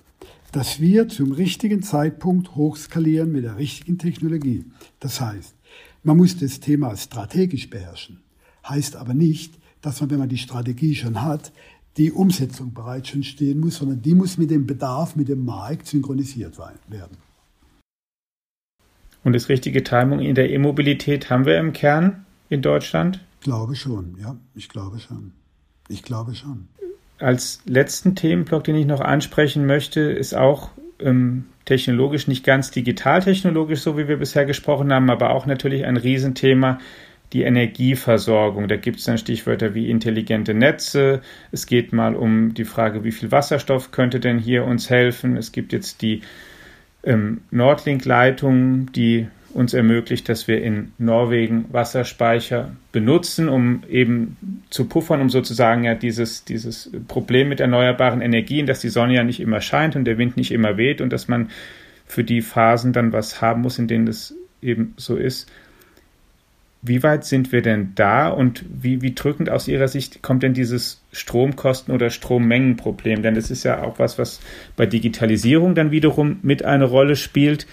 dass 0.52 0.80
wir 0.80 1.09
zum 1.09 1.33
richtigen 1.33 1.83
Zeitpunkt 1.83 2.56
hochskalieren 2.56 3.30
mit 3.30 3.44
der 3.44 3.59
richtigen 3.59 3.98
Technologie. 3.98 4.64
Das 5.00 5.20
heißt, 5.20 5.54
man 6.02 6.16
muss 6.16 6.38
das 6.38 6.61
Thema 6.61 6.96
strategisch 6.96 7.68
beherrschen. 7.68 8.20
Heißt 8.66 8.96
aber 8.96 9.12
nicht, 9.12 9.54
dass 9.83 10.00
man, 10.00 10.11
wenn 10.11 10.18
man 10.18 10.28
die 10.30 10.38
Strategie 10.38 10.94
schon 10.94 11.20
hat, 11.20 11.52
die 11.98 12.12
Umsetzung 12.12 12.72
bereits 12.72 13.11
schon 13.11 13.22
stehen 13.22 13.61
muss, 13.61 13.76
sondern 13.76 14.00
die 14.00 14.14
muss 14.14 14.38
mit 14.38 14.50
dem 14.50 14.66
Bedarf, 14.66 15.14
mit 15.14 15.28
dem 15.28 15.44
Markt 15.44 15.87
synchronisiert 15.87 16.56
werden. 16.59 17.18
Und 19.22 19.35
das 19.35 19.50
richtige 19.50 19.85
Timing 19.85 20.20
in 20.20 20.35
der 20.35 20.50
E-Mobilität 20.50 21.28
haben 21.28 21.44
wir 21.44 21.59
im 21.59 21.74
Kern 21.74 22.24
in 22.50 22.60
Deutschland? 22.60 23.20
Ich 23.40 23.44
glaube 23.44 23.74
schon, 23.74 24.16
ja, 24.20 24.36
ich 24.54 24.68
glaube 24.68 24.98
schon. 24.98 25.32
Ich 25.88 26.02
glaube 26.02 26.34
schon. 26.34 26.68
Als 27.18 27.61
letzten 27.64 28.14
Themenblock, 28.14 28.64
den 28.64 28.76
ich 28.76 28.86
noch 28.86 29.01
ansprechen 29.01 29.64
möchte, 29.66 30.01
ist 30.01 30.34
auch 30.34 30.70
ähm, 30.98 31.46
technologisch 31.64 32.28
nicht 32.28 32.44
ganz 32.44 32.70
digital-technologisch, 32.70 33.80
so 33.80 33.96
wie 33.96 34.09
wir 34.09 34.18
bisher 34.18 34.44
gesprochen 34.44 34.92
haben, 34.92 35.11
aber 35.11 35.30
auch 35.30 35.46
natürlich 35.46 35.86
ein 35.86 35.96
Riesenthema, 35.96 36.78
die 37.32 37.42
Energieversorgung. 37.42 38.68
Da 38.68 38.76
gibt 38.76 38.98
es 38.98 39.05
dann 39.05 39.18
Stichwörter 39.18 39.74
wie 39.74 39.88
intelligente 39.88 40.53
Netze. 40.53 41.22
Es 41.53 41.66
geht 41.66 41.92
mal 41.92 42.16
um 42.16 42.55
die 42.55 42.64
Frage, 42.64 43.05
wie 43.05 43.12
viel 43.12 43.30
Wasserstoff 43.30 43.92
könnte 43.92 44.20
denn 44.20 44.38
hier 44.38 44.64
uns 44.64 44.90
helfen. 44.90 45.36
Es 45.36 45.53
gibt 45.53 45.72
jetzt 45.72 46.03
die 46.03 46.22
ähm, 47.05 47.42
Nordlink-Leitung, 47.51 48.92
die 48.92 49.28
uns 49.55 49.74
ermöglicht, 49.74 50.28
dass 50.28 50.48
wir 50.48 50.62
in 50.62 50.92
Norwegen 50.98 51.66
Wasserspeicher 51.72 52.70
benutzen, 52.92 53.48
um 53.48 53.82
eben 53.88 54.62
zu 54.70 54.86
puffern, 54.86 55.20
um 55.20 55.30
sozusagen 55.30 55.84
ja 55.84 55.94
dieses, 55.94 56.44
dieses 56.44 56.90
Problem 57.09 57.48
mit 57.48 57.61
erneuerbaren 57.61 58.20
Energien, 58.20 58.66
dass 58.66 58.80
die 58.80 58.88
Sonne 58.88 59.14
ja 59.14 59.24
nicht 59.24 59.40
immer 59.40 59.61
scheint 59.61 59.96
und 59.96 60.05
der 60.05 60.18
Wind 60.18 60.36
nicht 60.36 60.53
immer 60.53 60.76
weht 60.76 61.01
und 61.01 61.12
dass 61.12 61.28
man 61.28 61.51
für 62.07 62.24
die 62.24 62.42
Phasen 62.42 62.92
dann 62.92 63.12
was 63.12 63.40
haben 63.40 63.62
muss, 63.62 63.78
in 63.78 63.88
denen 63.88 64.07
das 64.07 64.34
eben 64.62 64.94
so 64.96 65.16
ist. 65.16 65.51
Wie 66.82 67.03
weit 67.03 67.26
sind 67.26 67.53
wir 67.53 67.61
denn 67.61 67.92
da 67.94 68.28
und 68.28 68.64
wie, 68.70 69.03
wie 69.03 69.14
drückend 69.14 69.51
aus 69.51 69.68
Ihrer 69.68 69.86
Sicht 69.86 70.22
kommt 70.22 70.42
denn 70.42 70.55
dieses 70.55 71.03
Stromkosten- 71.12 71.92
oder 71.92 72.09
Strommengenproblem? 72.09 73.22
Denn 73.22 73.34
das 73.34 73.51
ist 73.51 73.64
ja 73.64 73.82
auch 73.82 73.98
was, 73.98 74.18
was 74.18 74.40
bei 74.76 74.86
Digitalisierung 74.86 75.74
dann 75.74 75.90
wiederum 75.90 76.38
mit 76.42 76.64
eine 76.64 76.86
Rolle 76.86 77.16
spielt. 77.16 77.66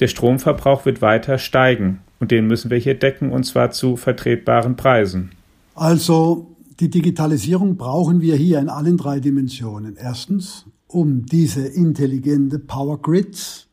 Der 0.00 0.08
Stromverbrauch 0.08 0.86
wird 0.86 1.02
weiter 1.02 1.38
steigen 1.38 2.00
und 2.18 2.30
den 2.30 2.46
müssen 2.46 2.70
wir 2.70 2.78
hier 2.78 2.98
decken 2.98 3.30
und 3.30 3.44
zwar 3.44 3.70
zu 3.70 3.96
vertretbaren 3.96 4.76
Preisen. 4.76 5.32
Also 5.74 6.56
die 6.80 6.88
Digitalisierung 6.88 7.76
brauchen 7.76 8.22
wir 8.22 8.36
hier 8.36 8.58
in 8.58 8.70
allen 8.70 8.96
drei 8.96 9.20
Dimensionen. 9.20 9.96
Erstens, 9.96 10.64
um 10.86 11.26
diese 11.26 11.66
intelligente 11.66 12.58
Power 12.58 13.00
Grids 13.00 13.68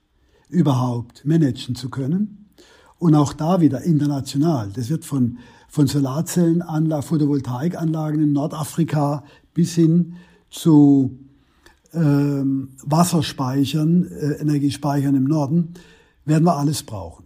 überhaupt 0.49 1.25
managen 1.25 1.75
zu 1.75 1.89
können. 1.89 2.49
Und 2.99 3.15
auch 3.15 3.33
da 3.33 3.61
wieder 3.61 3.83
international. 3.83 4.71
Das 4.75 4.89
wird 4.89 5.05
von, 5.05 5.37
von 5.69 5.87
Solarzellenanlagen, 5.87 7.03
Photovoltaikanlagen 7.03 8.21
in 8.21 8.33
Nordafrika 8.33 9.23
bis 9.53 9.75
hin 9.75 10.15
zu 10.49 11.17
ähm, 11.93 12.69
Wasserspeichern, 12.83 14.07
äh, 14.07 14.41
Energiespeichern 14.41 15.15
im 15.15 15.25
Norden, 15.25 15.73
werden 16.27 16.43
wir 16.43 16.55
alles 16.55 16.83
brauchen. 16.83 17.25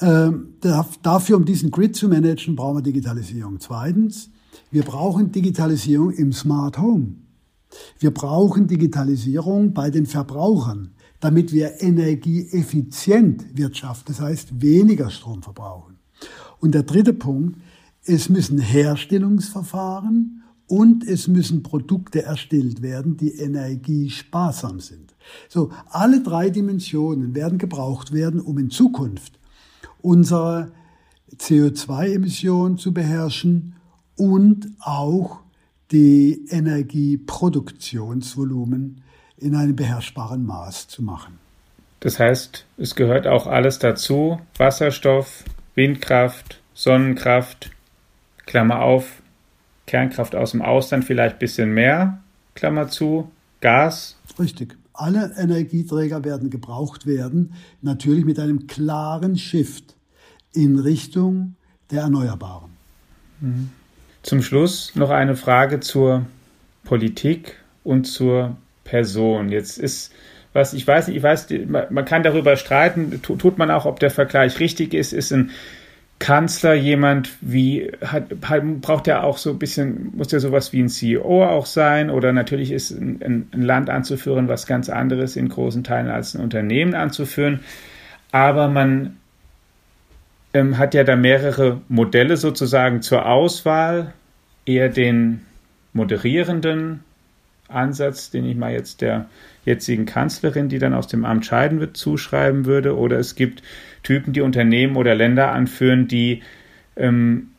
Ähm, 0.00 0.54
dafür, 1.02 1.36
um 1.36 1.44
diesen 1.44 1.70
Grid 1.70 1.96
zu 1.96 2.08
managen, 2.08 2.56
brauchen 2.56 2.78
wir 2.78 2.82
Digitalisierung. 2.82 3.60
Zweitens, 3.60 4.30
wir 4.70 4.82
brauchen 4.82 5.32
Digitalisierung 5.32 6.12
im 6.12 6.32
Smart 6.32 6.78
Home. 6.78 7.16
Wir 7.98 8.12
brauchen 8.12 8.66
Digitalisierung 8.66 9.72
bei 9.72 9.90
den 9.90 10.06
Verbrauchern 10.06 10.92
damit 11.20 11.52
wir 11.52 11.82
energieeffizient 11.82 13.56
wirtschaften, 13.56 14.14
das 14.14 14.20
heißt 14.20 14.60
weniger 14.60 15.10
Strom 15.10 15.42
verbrauchen. 15.42 15.98
Und 16.58 16.74
der 16.74 16.82
dritte 16.82 17.12
Punkt, 17.12 17.60
es 18.04 18.28
müssen 18.30 18.58
Herstellungsverfahren 18.58 20.42
und 20.66 21.06
es 21.06 21.28
müssen 21.28 21.62
Produkte 21.62 22.22
erstellt 22.22 22.80
werden, 22.80 23.16
die 23.18 23.32
energiesparsam 23.32 24.80
sind. 24.80 25.09
So, 25.48 25.70
alle 25.90 26.22
drei 26.22 26.50
Dimensionen 26.50 27.34
werden 27.34 27.58
gebraucht 27.58 28.12
werden, 28.12 28.40
um 28.40 28.58
in 28.58 28.70
Zukunft 28.70 29.38
unsere 30.00 30.72
CO2-Emissionen 31.36 32.78
zu 32.78 32.92
beherrschen 32.92 33.76
und 34.16 34.68
auch 34.80 35.40
die 35.92 36.44
Energieproduktionsvolumen 36.48 39.02
in 39.36 39.54
einem 39.54 39.76
beherrschbaren 39.76 40.44
Maß 40.44 40.88
zu 40.88 41.02
machen. 41.02 41.38
Das 42.00 42.18
heißt, 42.18 42.64
es 42.78 42.94
gehört 42.94 43.26
auch 43.26 43.46
alles 43.46 43.78
dazu, 43.78 44.40
Wasserstoff, 44.56 45.44
Windkraft, 45.74 46.60
Sonnenkraft, 46.74 47.70
Klammer 48.46 48.80
auf, 48.80 49.22
Kernkraft 49.86 50.34
aus 50.34 50.52
dem 50.52 50.62
Ausland 50.62 51.04
vielleicht 51.04 51.36
ein 51.36 51.40
bisschen 51.40 51.72
mehr, 51.72 52.20
Klammer 52.54 52.88
zu, 52.88 53.30
Gas. 53.60 54.16
Richtig. 54.38 54.76
Alle 55.00 55.32
Energieträger 55.38 56.24
werden 56.24 56.50
gebraucht 56.50 57.06
werden, 57.06 57.54
natürlich 57.80 58.24
mit 58.24 58.38
einem 58.38 58.66
klaren 58.66 59.38
Shift 59.38 59.96
in 60.52 60.78
Richtung 60.78 61.54
der 61.90 62.02
Erneuerbaren. 62.02 62.70
Mhm. 63.40 63.70
Zum 64.22 64.42
Schluss 64.42 64.92
noch 64.94 65.10
eine 65.10 65.36
Frage 65.36 65.80
zur 65.80 66.26
Politik 66.84 67.56
und 67.84 68.04
zur 68.04 68.56
Person. 68.84 69.48
Jetzt 69.48 69.78
ist 69.78 70.12
was 70.52 70.72
ich 70.72 70.86
weiß 70.86 71.08
nicht, 71.08 71.18
ich 71.18 71.22
weiß, 71.22 71.46
man 71.68 72.04
kann 72.04 72.22
darüber 72.22 72.56
streiten, 72.56 73.22
tut 73.22 73.56
man 73.56 73.70
auch, 73.70 73.86
ob 73.86 74.00
der 74.00 74.10
Vergleich 74.10 74.58
richtig 74.58 74.94
ist, 74.94 75.12
ist 75.12 75.32
ein 75.32 75.50
Kanzler 76.20 76.74
jemand 76.74 77.30
wie, 77.40 77.90
hat, 78.04 78.28
braucht 78.82 79.08
er 79.08 79.24
auch 79.24 79.38
so 79.38 79.50
ein 79.50 79.58
bisschen, 79.58 80.12
muss 80.14 80.28
der 80.28 80.38
sowas 80.38 80.70
wie 80.72 80.80
ein 80.80 80.90
CEO 80.90 81.44
auch 81.44 81.64
sein 81.64 82.10
oder 82.10 82.32
natürlich 82.32 82.72
ist 82.72 82.90
ein, 82.90 83.48
ein, 83.52 83.62
Land 83.62 83.88
anzuführen 83.88 84.46
was 84.46 84.66
ganz 84.66 84.90
anderes 84.90 85.34
in 85.34 85.48
großen 85.48 85.82
Teilen 85.82 86.08
als 86.08 86.34
ein 86.34 86.42
Unternehmen 86.42 86.94
anzuführen, 86.94 87.60
aber 88.32 88.68
man 88.68 89.16
ähm, 90.52 90.76
hat 90.76 90.92
ja 90.92 91.04
da 91.04 91.16
mehrere 91.16 91.80
Modelle 91.88 92.36
sozusagen 92.36 93.00
zur 93.00 93.24
Auswahl, 93.24 94.12
eher 94.66 94.90
den 94.90 95.40
moderierenden 95.94 97.02
Ansatz, 97.70 98.30
den 98.30 98.44
ich 98.44 98.56
mal 98.56 98.72
jetzt 98.72 99.00
der 99.00 99.26
jetzigen 99.64 100.06
Kanzlerin, 100.06 100.68
die 100.68 100.78
dann 100.78 100.94
aus 100.94 101.06
dem 101.06 101.24
Amt 101.24 101.46
scheiden 101.46 101.80
wird, 101.80 101.96
zuschreiben 101.96 102.64
würde. 102.64 102.96
Oder 102.96 103.18
es 103.18 103.34
gibt 103.34 103.62
Typen, 104.02 104.32
die 104.32 104.40
Unternehmen 104.40 104.96
oder 104.96 105.14
Länder 105.14 105.52
anführen, 105.52 106.08
die 106.08 106.42
ähm, 106.96 107.50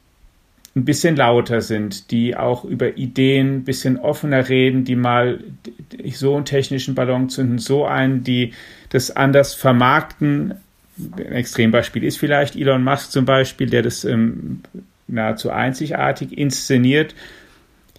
ein 0.75 0.85
bisschen 0.85 1.15
lauter 1.15 1.61
sind, 1.61 2.11
die 2.11 2.35
auch 2.35 2.63
über 2.63 2.97
Ideen 2.97 3.57
ein 3.57 3.63
bisschen 3.63 3.97
offener 3.99 4.47
reden, 4.47 4.85
die 4.85 4.95
mal 4.95 5.43
so 6.13 6.35
einen 6.35 6.45
technischen 6.45 6.95
Ballon 6.95 7.29
zünden, 7.29 7.57
so 7.59 7.85
einen, 7.85 8.23
die 8.23 8.53
das 8.89 9.11
anders 9.11 9.53
vermarkten. 9.53 10.55
Ein 11.17 11.33
Extrembeispiel 11.33 12.03
ist 12.03 12.17
vielleicht 12.17 12.55
Elon 12.55 12.83
Musk 12.83 13.11
zum 13.11 13.25
Beispiel, 13.25 13.69
der 13.69 13.81
das 13.81 14.05
ähm, 14.05 14.61
nahezu 15.07 15.49
einzigartig 15.49 16.37
inszeniert 16.37 17.15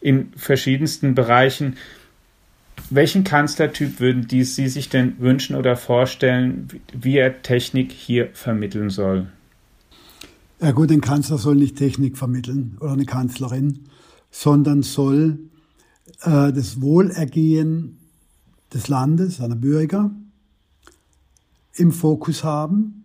in 0.01 0.33
verschiedensten 0.37 1.15
Bereichen. 1.15 1.77
Welchen 2.95 3.25
Kanzlertyp 3.25 4.01
würden 4.01 4.29
die 4.29 4.45
Sie 4.45 4.69
sich 4.69 4.91
denn 4.91 5.19
wünschen 5.19 5.57
oder 5.57 5.77
vorstellen, 5.77 6.69
wie 6.93 7.17
er 7.17 7.41
Technik 7.41 7.91
hier 7.91 8.29
vermitteln 8.35 8.91
soll? 8.91 9.29
Ja 10.61 10.73
gut, 10.73 10.93
ein 10.93 11.01
Kanzler 11.01 11.39
soll 11.39 11.57
nicht 11.57 11.77
Technik 11.77 12.19
vermitteln 12.19 12.77
oder 12.81 12.93
eine 12.93 13.07
Kanzlerin, 13.07 13.85
sondern 14.31 14.83
soll 14.83 15.39
äh, 16.21 16.53
das 16.53 16.83
Wohlergehen 16.83 17.99
des 18.75 18.89
Landes, 18.89 19.39
seiner 19.39 19.57
Bürger, 19.57 20.11
im 21.75 21.93
Fokus 21.93 22.45
haben. 22.45 23.05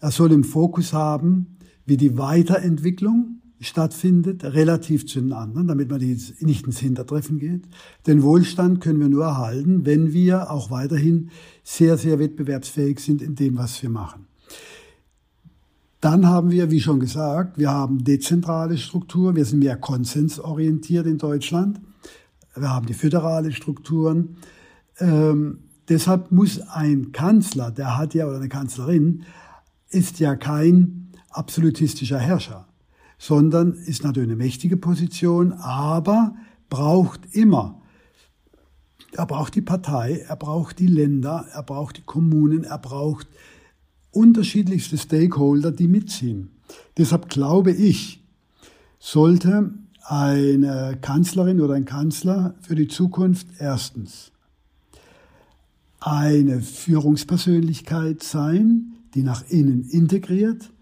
Er 0.00 0.10
soll 0.10 0.32
im 0.32 0.42
Fokus 0.42 0.92
haben, 0.92 1.58
wie 1.86 1.96
die 1.96 2.18
Weiterentwicklung 2.18 3.41
stattfindet, 3.62 4.42
relativ 4.42 5.06
zu 5.06 5.20
den 5.20 5.32
anderen, 5.32 5.68
damit 5.68 5.88
man 5.88 6.00
nicht 6.00 6.66
ins 6.66 6.78
Hintertreffen 6.78 7.38
geht. 7.38 7.62
Den 8.06 8.22
Wohlstand 8.22 8.80
können 8.80 9.00
wir 9.00 9.08
nur 9.08 9.24
erhalten, 9.24 9.86
wenn 9.86 10.12
wir 10.12 10.50
auch 10.50 10.70
weiterhin 10.70 11.30
sehr, 11.62 11.96
sehr 11.96 12.18
wettbewerbsfähig 12.18 12.98
sind 12.98 13.22
in 13.22 13.36
dem, 13.36 13.56
was 13.56 13.80
wir 13.82 13.90
machen. 13.90 14.26
Dann 16.00 16.26
haben 16.26 16.50
wir, 16.50 16.72
wie 16.72 16.80
schon 16.80 16.98
gesagt, 16.98 17.58
wir 17.58 17.70
haben 17.70 18.02
dezentrale 18.02 18.76
Strukturen, 18.76 19.36
wir 19.36 19.44
sind 19.44 19.60
mehr 19.60 19.76
konsensorientiert 19.76 21.06
in 21.06 21.18
Deutschland. 21.18 21.80
Wir 22.56 22.68
haben 22.68 22.86
die 22.86 22.94
föderale 22.94 23.52
Strukturen. 23.52 24.36
Ähm, 24.98 25.58
deshalb 25.88 26.32
muss 26.32 26.60
ein 26.60 27.12
Kanzler, 27.12 27.70
der 27.70 27.96
hat 27.96 28.14
ja, 28.14 28.26
oder 28.26 28.38
eine 28.38 28.48
Kanzlerin, 28.48 29.22
ist 29.90 30.18
ja 30.18 30.34
kein 30.34 31.12
absolutistischer 31.30 32.18
Herrscher 32.18 32.66
sondern 33.22 33.74
ist 33.74 34.02
natürlich 34.02 34.30
eine 34.30 34.36
mächtige 34.36 34.76
Position, 34.76 35.52
aber 35.52 36.34
braucht 36.68 37.20
immer, 37.36 37.80
er 39.12 39.26
braucht 39.26 39.54
die 39.54 39.60
Partei, 39.60 40.24
er 40.26 40.34
braucht 40.34 40.80
die 40.80 40.88
Länder, 40.88 41.46
er 41.52 41.62
braucht 41.62 41.98
die 41.98 42.02
Kommunen, 42.02 42.64
er 42.64 42.78
braucht 42.78 43.28
unterschiedlichste 44.10 44.98
Stakeholder, 44.98 45.70
die 45.70 45.86
mitziehen. 45.86 46.50
Deshalb 46.98 47.28
glaube 47.28 47.70
ich, 47.70 48.24
sollte 48.98 49.72
eine 50.02 50.98
Kanzlerin 51.00 51.60
oder 51.60 51.74
ein 51.74 51.84
Kanzler 51.84 52.56
für 52.60 52.74
die 52.74 52.88
Zukunft 52.88 53.46
erstens 53.60 54.32
eine 56.00 56.60
Führungspersönlichkeit 56.60 58.24
sein, 58.24 58.94
die 59.14 59.22
nach 59.22 59.48
innen 59.48 59.84
integriert 59.84 60.72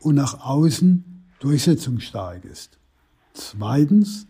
und 0.00 0.14
nach 0.14 0.40
außen 0.42 1.11
durchsetzungsstark 1.42 2.44
ist. 2.44 2.78
Zweitens, 3.34 4.26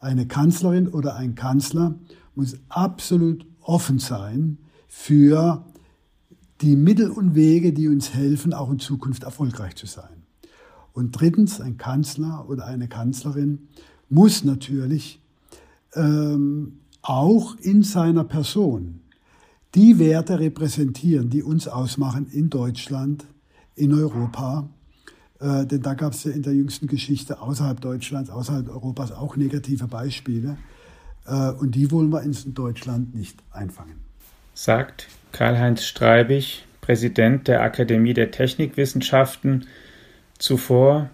eine 0.00 0.26
Kanzlerin 0.26 0.88
oder 0.88 1.16
ein 1.16 1.34
Kanzler 1.34 1.98
muss 2.34 2.56
absolut 2.68 3.44
offen 3.60 3.98
sein 3.98 4.58
für 4.86 5.64
die 6.60 6.76
Mittel 6.76 7.10
und 7.10 7.34
Wege, 7.34 7.72
die 7.72 7.88
uns 7.88 8.14
helfen, 8.14 8.52
auch 8.52 8.70
in 8.70 8.78
Zukunft 8.78 9.24
erfolgreich 9.24 9.76
zu 9.76 9.86
sein. 9.86 10.22
Und 10.92 11.12
drittens, 11.12 11.60
ein 11.60 11.76
Kanzler 11.76 12.48
oder 12.48 12.66
eine 12.66 12.88
Kanzlerin 12.88 13.68
muss 14.08 14.42
natürlich 14.42 15.20
ähm, 15.94 16.80
auch 17.02 17.56
in 17.56 17.82
seiner 17.82 18.24
Person 18.24 19.00
die 19.74 19.98
Werte 19.98 20.40
repräsentieren, 20.40 21.28
die 21.30 21.42
uns 21.42 21.68
ausmachen 21.68 22.26
in 22.30 22.50
Deutschland, 22.50 23.26
in 23.74 23.92
Europa 23.92 24.68
äh, 25.40 25.66
denn 25.66 25.82
da 25.82 25.94
gab 25.94 26.12
es 26.12 26.24
ja 26.24 26.32
in 26.32 26.42
der 26.42 26.54
jüngsten 26.54 26.86
Geschichte 26.86 27.40
außerhalb 27.40 27.80
Deutschlands, 27.80 28.30
außerhalb 28.30 28.68
Europas 28.68 29.12
auch 29.12 29.36
negative 29.36 29.86
Beispiele. 29.86 30.56
Äh, 31.26 31.50
und 31.50 31.74
die 31.74 31.90
wollen 31.90 32.10
wir 32.10 32.22
in 32.22 32.34
Deutschland 32.54 33.14
nicht 33.14 33.38
einfangen. 33.50 34.00
Sagt 34.54 35.06
Karl-Heinz 35.32 35.84
Streibig, 35.84 36.64
Präsident 36.80 37.46
der 37.46 37.62
Akademie 37.62 38.14
der 38.14 38.30
Technikwissenschaften, 38.30 39.66
zuvor 40.38 41.10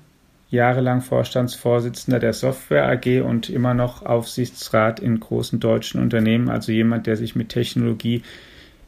jahrelang 0.51 1.03
Vorstandsvorsitzender 1.03 2.21
der 2.21 2.33
Software 2.33 2.89
AG 2.89 3.23
und 3.23 3.51
immer 3.51 3.75
noch 3.75 4.07
Aufsichtsrat 4.07 5.01
in 5.01 5.21
großen 5.21 5.61
deutschen 5.61 6.01
Unternehmen, 6.01 6.49
also 6.49 6.73
jemand, 6.73 7.07
der 7.07 7.17
sich 7.17 7.35
mit 7.35 7.49
Technologie 7.49 8.23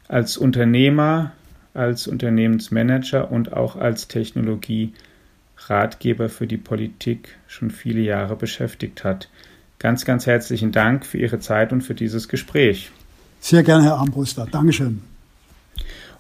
als 0.09 0.37
Unternehmer, 0.37 1.33
als 1.75 2.07
Unternehmensmanager 2.07 3.31
und 3.31 3.53
auch 3.53 3.77
als 3.77 4.09
Technologie-Ratgeber 5.57 6.29
für 6.29 6.47
die 6.47 6.57
Politik 6.57 7.37
schon 7.47 7.71
viele 7.71 8.01
Jahre 8.01 8.37
beschäftigt 8.37 9.05
hat. 9.05 9.29
Ganz, 9.79 10.05
ganz 10.05 10.27
herzlichen 10.27 10.73
Dank 10.73 11.05
für 11.05 11.19
Ihre 11.19 11.39
Zeit 11.39 11.73
und 11.73 11.83
für 11.83 11.95
dieses 11.95 12.29
Gespräch. 12.29 12.91
Sehr 13.41 13.63
gerne, 13.63 13.85
Herr 13.85 13.97
Armbruster. 13.97 14.47
Dankeschön. 14.51 15.03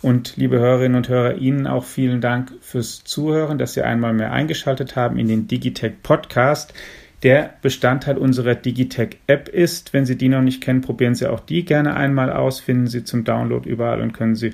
Und 0.03 0.37
liebe 0.37 0.59
Hörerinnen 0.59 0.97
und 0.97 1.09
Hörer, 1.09 1.37
Ihnen 1.37 1.67
auch 1.67 1.85
vielen 1.85 2.21
Dank 2.21 2.53
fürs 2.61 3.03
Zuhören, 3.05 3.59
dass 3.59 3.73
Sie 3.73 3.83
einmal 3.83 4.13
mehr 4.13 4.31
eingeschaltet 4.31 4.95
haben 4.95 5.19
in 5.19 5.27
den 5.27 5.49
Digitech 5.49 6.03
Podcast, 6.03 6.75
der 7.23 7.55
Bestandteil 7.63 8.19
unserer 8.19 8.55
Digitech 8.55 9.17
App 9.27 9.49
ist. 9.49 9.95
Wenn 9.95 10.05
Sie 10.05 10.17
die 10.17 10.29
noch 10.29 10.43
nicht 10.43 10.63
kennen, 10.63 10.83
probieren 10.83 11.15
Sie 11.15 11.29
auch 11.29 11.41
die 11.41 11.65
gerne 11.65 11.97
einmal 11.97 12.31
aus, 12.31 12.61
finden 12.61 12.87
Sie 12.89 13.05
zum 13.05 13.25
Download 13.25 13.69
überall 13.69 14.03
und 14.03 14.13
können 14.13 14.37
Sie 14.37 14.53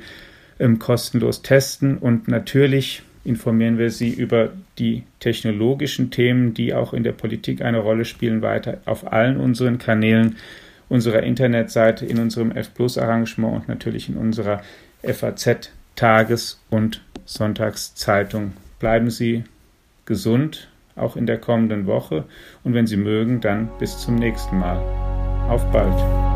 ähm, 0.60 0.78
kostenlos 0.78 1.42
testen. 1.42 1.98
Und 1.98 2.28
natürlich 2.28 3.02
informieren 3.24 3.78
wir 3.78 3.90
Sie 3.90 4.10
über 4.10 4.50
die 4.78 5.04
technologischen 5.20 6.10
Themen, 6.10 6.54
die 6.54 6.74
auch 6.74 6.92
in 6.92 7.04
der 7.04 7.12
Politik 7.12 7.62
eine 7.62 7.78
Rolle 7.78 8.04
spielen, 8.04 8.42
weiter 8.42 8.80
auf 8.84 9.12
allen 9.12 9.36
unseren 9.36 9.78
Kanälen, 9.78 10.36
unserer 10.88 11.22
Internetseite, 11.22 12.04
in 12.04 12.18
unserem 12.18 12.50
F 12.52 12.74
Plus 12.74 12.98
Arrangement 12.98 13.54
und 13.54 13.68
natürlich 13.68 14.08
in 14.08 14.16
unserer 14.16 14.62
FAZ 15.02 15.70
Tages- 15.96 16.60
und 16.70 17.02
Sonntagszeitung. 17.24 18.52
Bleiben 18.78 19.10
Sie 19.10 19.44
gesund, 20.06 20.68
auch 20.96 21.16
in 21.16 21.26
der 21.26 21.38
kommenden 21.38 21.86
Woche 21.86 22.24
und 22.64 22.74
wenn 22.74 22.86
Sie 22.86 22.96
mögen, 22.96 23.40
dann 23.40 23.70
bis 23.78 23.98
zum 23.98 24.16
nächsten 24.16 24.58
Mal. 24.58 24.78
Auf 25.48 25.70
bald! 25.70 26.31